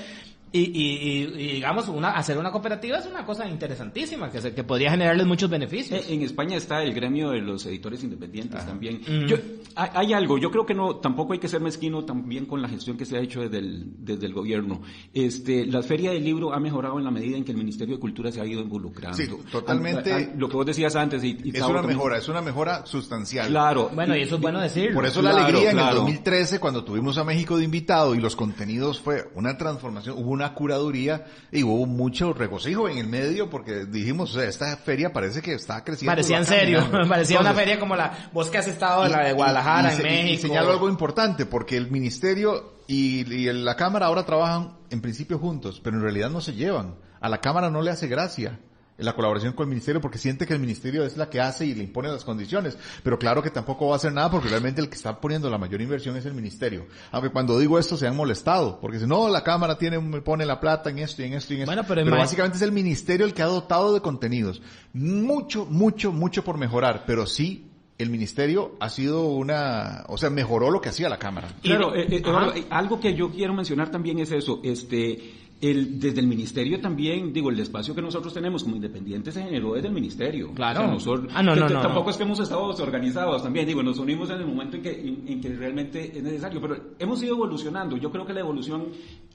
[0.52, 4.52] Y, y- y- y, digamos, una, hacer una cooperativa es una cosa interesantísima, que, se-
[4.52, 6.00] que podría generarles muchos beneficios.
[6.08, 9.00] Eh, En España está el gremio de los editores independientes también.
[9.28, 9.36] Yo-
[9.76, 12.68] hay, hay algo, yo creo que no, tampoco hay que ser mezquino también con la
[12.68, 14.82] gestión que se ha hecho desde el, desde el gobierno.
[15.14, 18.00] Este, la feria del libro ha mejorado en la medida en que el Ministerio de
[18.00, 19.16] Cultura se ha ido involucrando.
[19.16, 20.12] Sí, totalmente.
[20.12, 22.40] A- a- lo que vos decías antes y, y es una también- mejora, es una
[22.42, 23.46] mejora sustancial.
[23.48, 23.90] Claro.
[23.94, 24.94] Bueno, y eso es bueno decirlo.
[24.94, 28.18] Por eso Claro, la alegría en el 2013 cuando tuvimos a México de invitado y
[28.18, 33.48] los contenidos fue una transformación, hubo una curaduría y hubo mucho regocijo en el medio
[33.50, 36.10] porque dijimos, esta feria parece que está creciendo.
[36.12, 37.08] Parecía en serio, caminando.
[37.08, 39.92] parecía una feria como la, vos que has estado en y- la de y- Guadalajara,
[39.94, 40.42] y en y- y México.
[40.48, 45.80] señalo algo importante porque el ministerio y, y la cámara ahora trabajan en principio juntos,
[45.84, 46.96] pero en realidad no se llevan.
[47.20, 48.58] A la cámara no le hace gracia
[49.00, 51.74] la colaboración con el ministerio porque siente que el ministerio es la que hace y
[51.74, 52.76] le impone las condiciones.
[53.02, 55.58] Pero claro que tampoco va a hacer nada porque realmente el que está poniendo la
[55.58, 56.86] mayor inversión es el ministerio.
[57.10, 60.46] Aunque cuando digo esto se han molestado porque si no, la cámara tiene, me pone
[60.46, 61.72] la plata en esto y en esto y en esto.
[61.72, 64.62] Bueno, pero básicamente es el ministerio el que ha dotado de contenidos.
[64.92, 67.70] Mucho, mucho, mucho por mejorar, pero sí
[68.02, 71.48] el ministerio ha sido una, o sea, mejoró lo que hacía la cámara.
[71.62, 76.20] Claro, eh, eh, eh, algo que yo quiero mencionar también es eso, este, el, desde
[76.20, 79.94] el ministerio también, digo, el espacio que nosotros tenemos como independientes se generó desde el
[79.94, 80.52] ministerio.
[80.54, 80.80] Claro.
[80.80, 83.82] O sea, nosotros- Ah, no, no, no, Tampoco es que hemos estado desorganizados también, digo,
[83.82, 87.22] nos unimos en el momento en que, en, en que realmente es necesario, pero hemos
[87.22, 87.96] ido evolucionando.
[87.98, 88.86] Yo creo que la evolución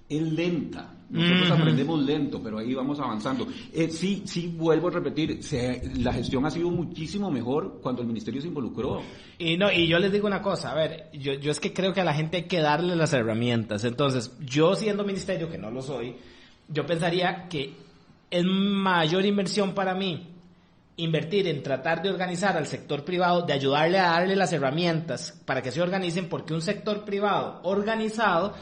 [0.09, 0.91] es lenta.
[1.07, 3.47] Nosotros aprendemos lento, pero ahí vamos avanzando.
[3.71, 8.07] Eh, sí, sí, vuelvo a repetir, se- la gestión ha sido muchísimo mejor cuando el
[8.07, 9.01] ministerio se involucró.
[9.37, 11.93] Y no, y yo les digo una cosa, a ver, yo, yo es que creo
[11.93, 13.83] que a la gente hay que darle las herramientas.
[13.83, 16.15] Entonces, yo siendo ministerio, que no lo soy,
[16.67, 17.73] yo pensaría que
[18.31, 20.27] es mayor inversión para mí
[20.97, 25.61] invertir en tratar de organizar al sector privado, de ayudarle a darle las herramientas para
[25.61, 28.53] que se organicen, porque un sector privado organizado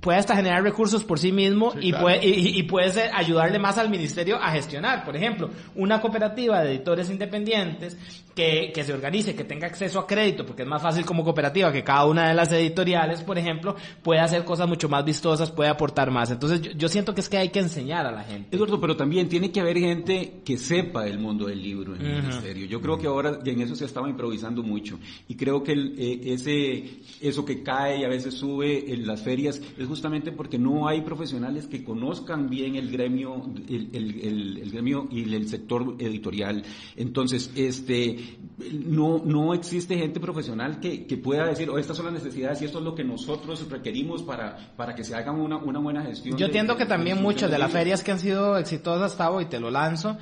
[0.00, 2.04] puede hasta generar recursos por sí mismo Sí, y, claro.
[2.04, 5.04] puede, y, y puede ser- ayudarle más al ministerio a gestionar.
[5.04, 7.96] Por ejemplo, una cooperativa de editores independientes
[8.34, 11.72] que, que se organice, que tenga acceso a crédito, porque es más fácil como cooperativa
[11.72, 15.68] que cada una de las editoriales, por ejemplo, puede hacer cosas mucho más vistosas, puede
[15.70, 16.30] aportar más.
[16.30, 18.54] Entonces yo, yo siento que es que hay que enseñar a la gente.
[18.54, 22.12] Eduardo, pero también tiene que haber gente que sepa el mundo del libro en el
[22.12, 22.22] Ujú.
[22.28, 22.66] ministerio.
[22.66, 25.94] Yo creo que ahora y en eso se estaba improvisando mucho y creo que el,
[25.98, 30.58] eh, ese eso que cae y a veces sube en las ferias es justamente porque
[30.58, 35.96] no hay profesionales que conozcan bien el gremio, el, el, el, gremio y el sector
[35.98, 36.62] editorial.
[36.96, 38.38] Entonces, este,
[38.86, 42.66] no, no existe gente profesional que, que pueda decir, oh, estas son las necesidades y
[42.66, 46.36] esto es lo que nosotros requerimos para, para que se haga una, una buena gestión.
[46.36, 49.58] Yo entiendo que también muchas de las ferias que han sido exitosas, Tavo, y te
[49.58, 50.16] lo lanzo,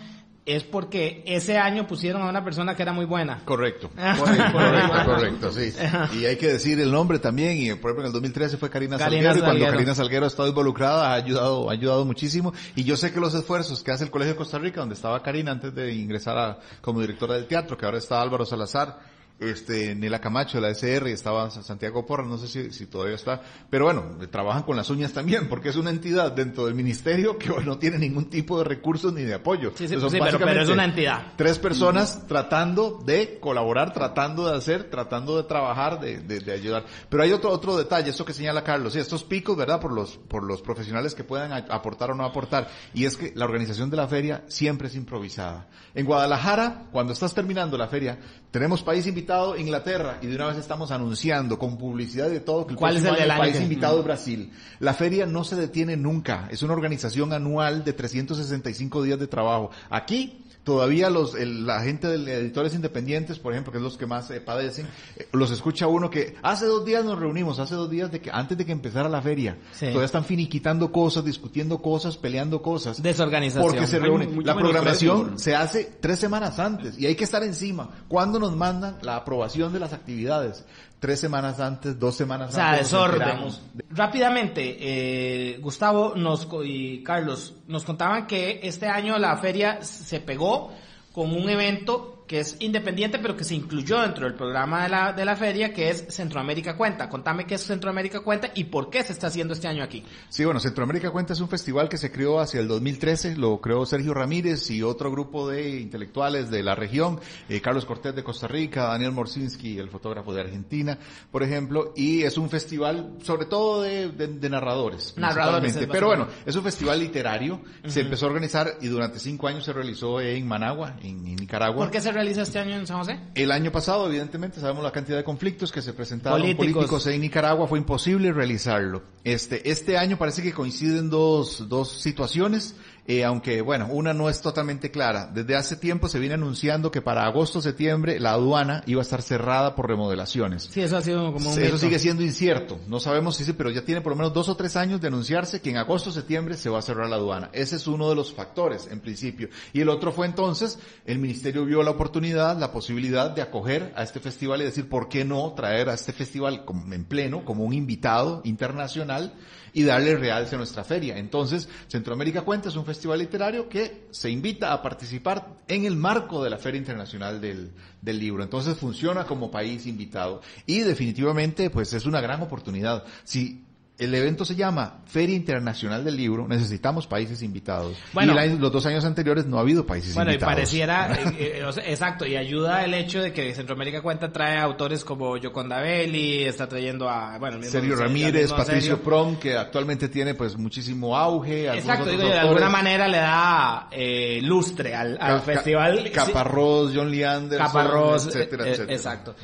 [0.46, 3.42] es porque ese año pusieron a una persona que era muy buena.
[3.44, 3.90] Correcto.
[3.90, 5.72] correcto, correcto, sí.
[6.14, 8.96] Y hay que decir el nombre también, y por ejemplo en el 2013 fue Karina,
[8.96, 12.96] Salguero, y cuando Karina Salguero ha estado involucrada ha ayudado, ha ayudado muchísimo, y yo
[12.96, 15.74] sé que los esfuerzos que hace el Colegio de Costa Rica, donde estaba Karina antes
[15.74, 19.00] de ingresar a, como directora del teatro, que ahora está Álvaro Salazar,
[19.38, 23.42] este, Nela Camacho de la SR, estaba Santiago Porra, no sé si, si, todavía está,
[23.68, 27.48] pero bueno, trabajan con las uñas también, porque es una entidad dentro del ministerio que
[27.64, 29.72] no tiene ningún tipo de recursos ni de apoyo.
[29.74, 31.34] Sí, sí, sí pero, es una entidad.
[31.36, 36.84] Tres personas tratando de colaborar, tratando de hacer, tratando de trabajar, de, de, de, ayudar.
[37.08, 39.80] Pero hay otro, otro detalle, esto que señala Carlos, sí, estos picos, ¿verdad?
[39.80, 42.68] Por los, por los profesionales que puedan aportar o no aportar.
[42.94, 45.68] Y es que la organización de la feria siempre es improvisada.
[45.94, 48.18] En Guadalajara, cuando estás terminando la feria,
[48.56, 52.72] tenemos país invitado Inglaterra y de una vez estamos anunciando con publicidad de todo que
[52.72, 54.50] el ¿Cuál es el, país invitado es Brasil.
[54.78, 56.48] La feria no se detiene nunca.
[56.50, 59.70] Es una organización anual de 365 días de trabajo.
[59.90, 64.28] Aquí todavía los, la gente de editores independientes, por ejemplo, que es los que más
[64.32, 68.10] eh, padecen, eh, los escucha uno que hace dos días nos reunimos, hace dos días
[68.10, 72.62] de que antes de que empezara la feria, todavía están finiquitando cosas, discutiendo cosas, peleando
[72.62, 73.00] cosas.
[73.00, 73.64] Desorganización.
[73.64, 74.44] Porque se reúnen.
[74.44, 77.88] La programación se hace tres semanas antes y hay que estar encima.
[78.08, 80.64] ¿Cuándo nos mandan la aprobación de las actividades?
[80.98, 82.92] Tres semanas antes, dos semanas antes.
[82.92, 83.52] O sea, desorden.
[83.90, 90.72] Rápidamente, eh, Gustavo nos, y Carlos nos contaban que este año la feria se pegó
[91.12, 95.12] con un evento que es independiente, pero que se incluyó dentro del programa de la,
[95.12, 97.08] de la feria, que es Centroamérica Cuenta.
[97.08, 100.04] Contame qué es Centroamérica Cuenta y por qué se está haciendo este año aquí.
[100.28, 103.86] Sí, bueno, Centroamérica Cuenta es un festival que se creó hacia el 2013, lo creó
[103.86, 108.48] Sergio Ramírez y otro grupo de intelectuales de la región, eh, Carlos Cortés de Costa
[108.48, 110.98] Rica, Daniel Morsinski, el fotógrafo de Argentina,
[111.30, 115.14] por ejemplo, y es un festival sobre todo de, de, narradores.
[115.16, 115.76] Narradores.
[115.90, 119.72] Pero bueno, es un festival literario, se empezó a organizar y durante cinco años se
[119.72, 121.84] realizó en Managua, en, Nicaragua.
[121.84, 123.20] ¿Por qué se realiza este año en San José?
[123.34, 127.68] El año pasado, evidentemente, sabemos la cantidad de conflictos que se presentaron políticos, en Nicaragua,
[127.68, 129.02] fue imposible realizarlo.
[129.22, 132.76] Este, este año parece que coinciden dos, dos situaciones.
[133.08, 135.30] Eh, aunque bueno, una no es totalmente clara.
[135.32, 139.76] Desde hace tiempo se viene anunciando que para agosto-septiembre la aduana iba a estar cerrada
[139.76, 140.68] por remodelaciones.
[140.72, 142.80] Sí, eso ha sido como un Eso sigue siendo incierto.
[142.88, 145.08] No sabemos si sí, pero ya tiene por lo menos dos o tres años de
[145.08, 147.50] anunciarse que en agosto-septiembre se va a cerrar la aduana.
[147.52, 149.48] Ese es uno de los factores, en principio.
[149.72, 154.02] Y el otro fue entonces, el ministerio vio la oportunidad, la posibilidad de acoger a
[154.02, 157.72] este festival y decir, ¿por qué no traer a este festival en pleno como un
[157.72, 159.34] invitado internacional?
[159.76, 161.18] Y darle realce a nuestra feria.
[161.18, 166.42] Entonces, Centroamérica Cuenta es un festival literario que se invita a participar en el marco
[166.42, 168.42] de la Feria Internacional del, del Libro.
[168.42, 173.04] Entonces funciona como país invitado y definitivamente pues es una gran oportunidad.
[173.22, 173.65] Si
[173.98, 177.96] el evento se llama Feria Internacional del Libro, necesitamos países invitados.
[178.12, 180.38] Bueno, y los dos años anteriores no ha habido países invitados.
[180.38, 184.58] Bueno, y pareciera, eh, eh, exacto, y ayuda el hecho de que Centroamérica Cuenta trae
[184.58, 190.34] autores como Yoconda Belli, está trayendo a, bueno, Sergio Ramírez, Patricio Prom, que actualmente tiene
[190.34, 191.66] pues muchísimo auge.
[191.66, 196.10] Exacto, digo, de alguna manera le da eh, lustre al, al festival.
[196.12, 198.92] Caparrós, John Leander, Caparrós, etcétera, etcétera.
[198.92, 199.34] Exacto.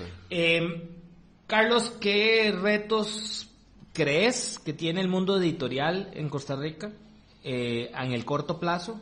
[1.47, 3.52] Carlos, ¿qué retos
[3.93, 6.91] ¿Crees que tiene el mundo editorial en Costa Rica
[7.45, 9.01] eh, en el corto plazo?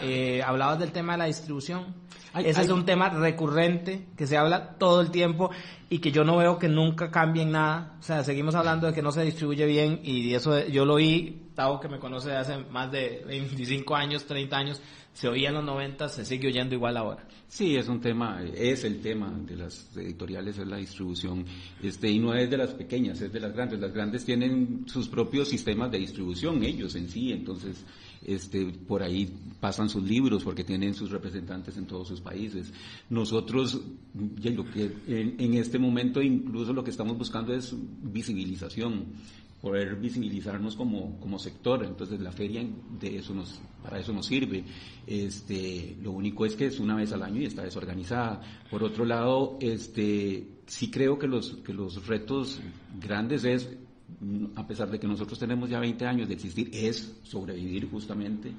[0.00, 1.94] Eh, hablabas del tema de la distribución.
[2.34, 5.50] Ese es un tema recurrente que se habla todo el tiempo
[5.90, 7.96] y que yo no veo que nunca cambie en nada.
[8.00, 11.50] O sea, seguimos hablando de que no se distribuye bien y eso yo lo oí,
[11.54, 14.80] Tavo que me conoce de hace más de 25 años, 30 años,
[15.12, 17.26] se oía en los 90, se sigue oyendo igual ahora.
[17.48, 21.44] Sí, es un tema, es el tema de las editoriales, es la distribución,
[21.82, 23.78] este, y no es de las pequeñas, es de las grandes.
[23.78, 27.84] Las grandes tienen sus propios sistemas de distribución, ellos en sí, entonces,
[28.24, 32.72] este, por ahí pasan sus libros porque tienen sus representantes en todos sus países.
[33.10, 33.82] Nosotros,
[34.38, 39.08] en, en este momento incluso lo que estamos buscando es visibilización
[39.62, 41.84] poder visibilizarnos como, como sector.
[41.84, 42.66] Entonces la feria
[43.00, 44.64] de eso nos, para eso nos sirve.
[45.06, 48.42] Este, lo único es que es una vez al año y está desorganizada.
[48.68, 52.60] Por otro lado, este, sí creo que los, que los retos
[53.00, 53.72] grandes es,
[54.56, 58.52] a pesar de que nosotros tenemos ya 20 años de existir, es sobrevivir justamente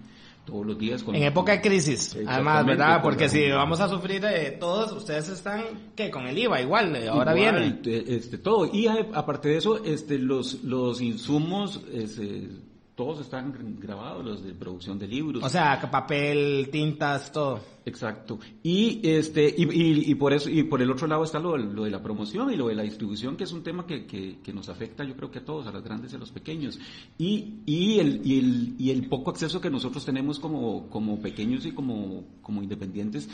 [0.46, 1.04] todos los días.
[1.04, 3.02] Con, en época de crisis, además, ¿verdad?
[3.02, 5.64] Porque si vamos a sufrir eh, todos, ustedes están,
[5.96, 6.10] ¿qué?
[6.12, 7.98] Con el IVA igual, eh, ahora Igual, viene.
[7.98, 8.66] eh, Este, todo.
[8.72, 12.50] Y aparte de eso, este, los, los insumos, este,
[12.96, 15.44] todos están grabados, los de producción de libros.
[15.44, 17.60] O sea, papel, tintas, todo.
[17.86, 18.40] Exacto.
[18.62, 21.84] Y este y, y- y por eso y por el otro lado está lo, lo
[21.84, 24.54] de la promoción y lo de la distribución, que es un tema que, que, que
[24.54, 26.80] nos afecta, yo creo que a todos, a los grandes y a los pequeños.
[27.18, 31.66] Y, y, el, y, el, y el poco acceso que nosotros tenemos como, como pequeños
[31.66, 33.28] y como, como independientes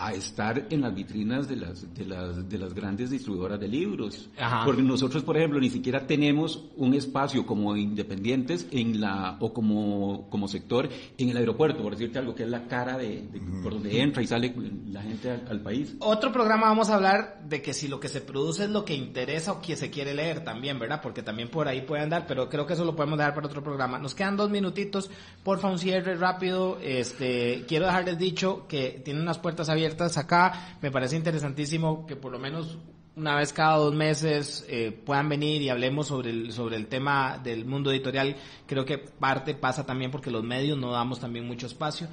[0.00, 4.30] a estar en las vitrinas de las, de las, de las grandes distribuidoras de libros.
[4.38, 4.64] Ajá.
[4.64, 10.28] Porque nosotros, por ejemplo, ni siquiera tenemos un espacio como independientes en la, o como,
[10.30, 10.88] como sector
[11.18, 14.22] en el aeropuerto, por decirte algo, que es la cara de, de- por donde entra
[14.22, 14.54] y sale
[14.88, 15.96] la gente al, al país.
[15.98, 18.94] Otro programa vamos a hablar de que si lo que se produce es lo que
[18.94, 21.00] interesa o que se quiere leer también, ¿verdad?
[21.02, 23.64] Porque también por ahí puede andar, pero creo que eso lo podemos dejar para otro
[23.64, 23.98] programa.
[23.98, 25.10] Nos quedan dos minutitos,
[25.42, 26.78] porfa un cierre rápido.
[26.80, 30.76] Este, quiero dejarles dicho que tienen unas puertas abiertas acá.
[30.80, 32.78] Me parece interesantísimo que por lo menos
[33.18, 37.38] una vez cada dos meses eh, puedan venir y hablemos sobre el, sobre el tema
[37.42, 38.36] del mundo editorial.
[38.66, 42.06] Creo que parte pasa también porque los medios no damos también mucho espacio.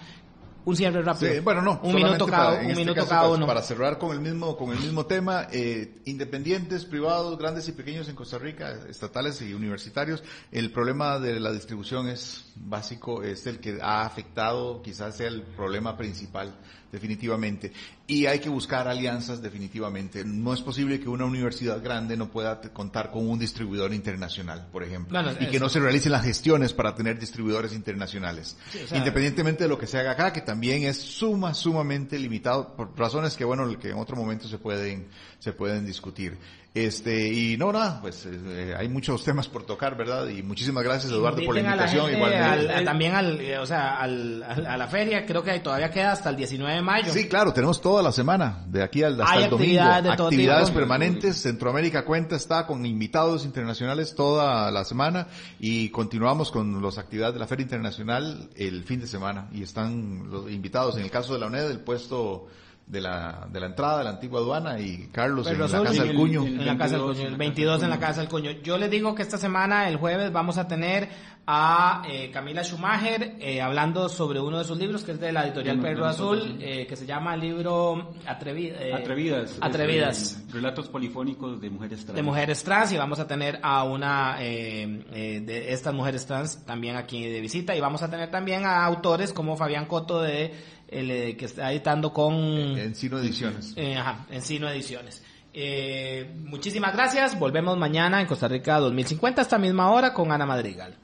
[0.65, 1.31] Un cierre rápido.
[1.33, 1.79] Sí, bueno, no.
[1.83, 3.45] Un minuto cada, para- un este minuto caso, cada para- uno.
[3.47, 8.09] Para cerrar con el mismo, con el mismo tema, eh, independientes, privados, grandes y pequeños
[8.09, 13.59] en Costa Rica, estatales y universitarios, el problema de la distribución es básico, es el
[13.59, 16.55] que ha afectado, quizás sea el problema principal,
[16.91, 17.71] definitivamente.
[18.07, 20.23] Y hay que buscar alianzas, definitivamente.
[20.23, 24.83] No es posible que una universidad grande no pueda contar con un distribuidor internacional, por
[24.83, 25.19] ejemplo.
[25.39, 25.59] Y que eso.
[25.65, 28.55] no se realicen las gestiones para tener distribuidores internacionales.
[28.71, 32.17] Sí, o sea, Independientemente de lo que se haga acá, que también es suma, sumamente
[32.19, 35.07] limitado por razones que, bueno, que en otro momento se pueden,
[35.39, 36.37] se pueden discutir.
[36.75, 40.27] Este, y no, nada, pues eh, hay muchos temas por tocar, ¿verdad?
[40.27, 42.01] Y muchísimas gracias, Eduardo, por la invitación.
[42.07, 42.73] gente igualmente.
[42.73, 45.89] al- a- también al, eh, o sea, al, al- a la feria, creo que todavía
[45.89, 47.13] queda hasta el 19 de mayo.
[47.13, 49.79] Sí, claro, tenemos toda la semana, de aquí al, hasta Hay el domingo.
[49.81, 51.37] actividades actividades permanentes.
[51.41, 55.27] Centroamérica Cuenta está con invitados internacionales toda la semana
[55.61, 60.29] y continuamos con las actividades de la Feria Internacional el fin de semana y están
[60.29, 62.47] los invitados, en el caso de la UNED, el puesto
[62.87, 65.93] de la, de la entrada de la antigua aduana y Carlos en la Casa en
[65.93, 66.45] del el- Cuño.
[66.45, 68.51] En la Casa del 22 Cuño, el en la 22 en la Casa del Cuño.
[68.63, 71.09] Yo les digo que esta semana, el jueves, vamos a tener
[71.47, 75.45] a eh, Camila Schumacher eh, hablando sobre uno de sus libros, que es de la
[75.45, 76.63] editorial de Pedro nosotros, Azul, sí.
[76.65, 79.57] eh, que se llama el libro Atrevi- eh, Atrevidas.
[79.61, 80.17] Atrevidas.
[80.37, 82.15] este, relatos polifónicos de mujeres trans.
[82.15, 86.65] de mujeres trans y vamos a tener a una eh, eh, de estas mujeres trans
[86.65, 90.51] también aquí de visita y vamos a tener también a autores como Fabián Coto de
[90.87, 93.73] el, eh, que está editando con Encino Ediciones.
[93.75, 95.23] eh, ajá, Encino Ediciones.
[95.53, 97.39] Eh, muchísimas gracias.
[97.39, 100.97] Volvemos mañana en Costa Rica 2050 a esta misma hora con Ana Madrigal.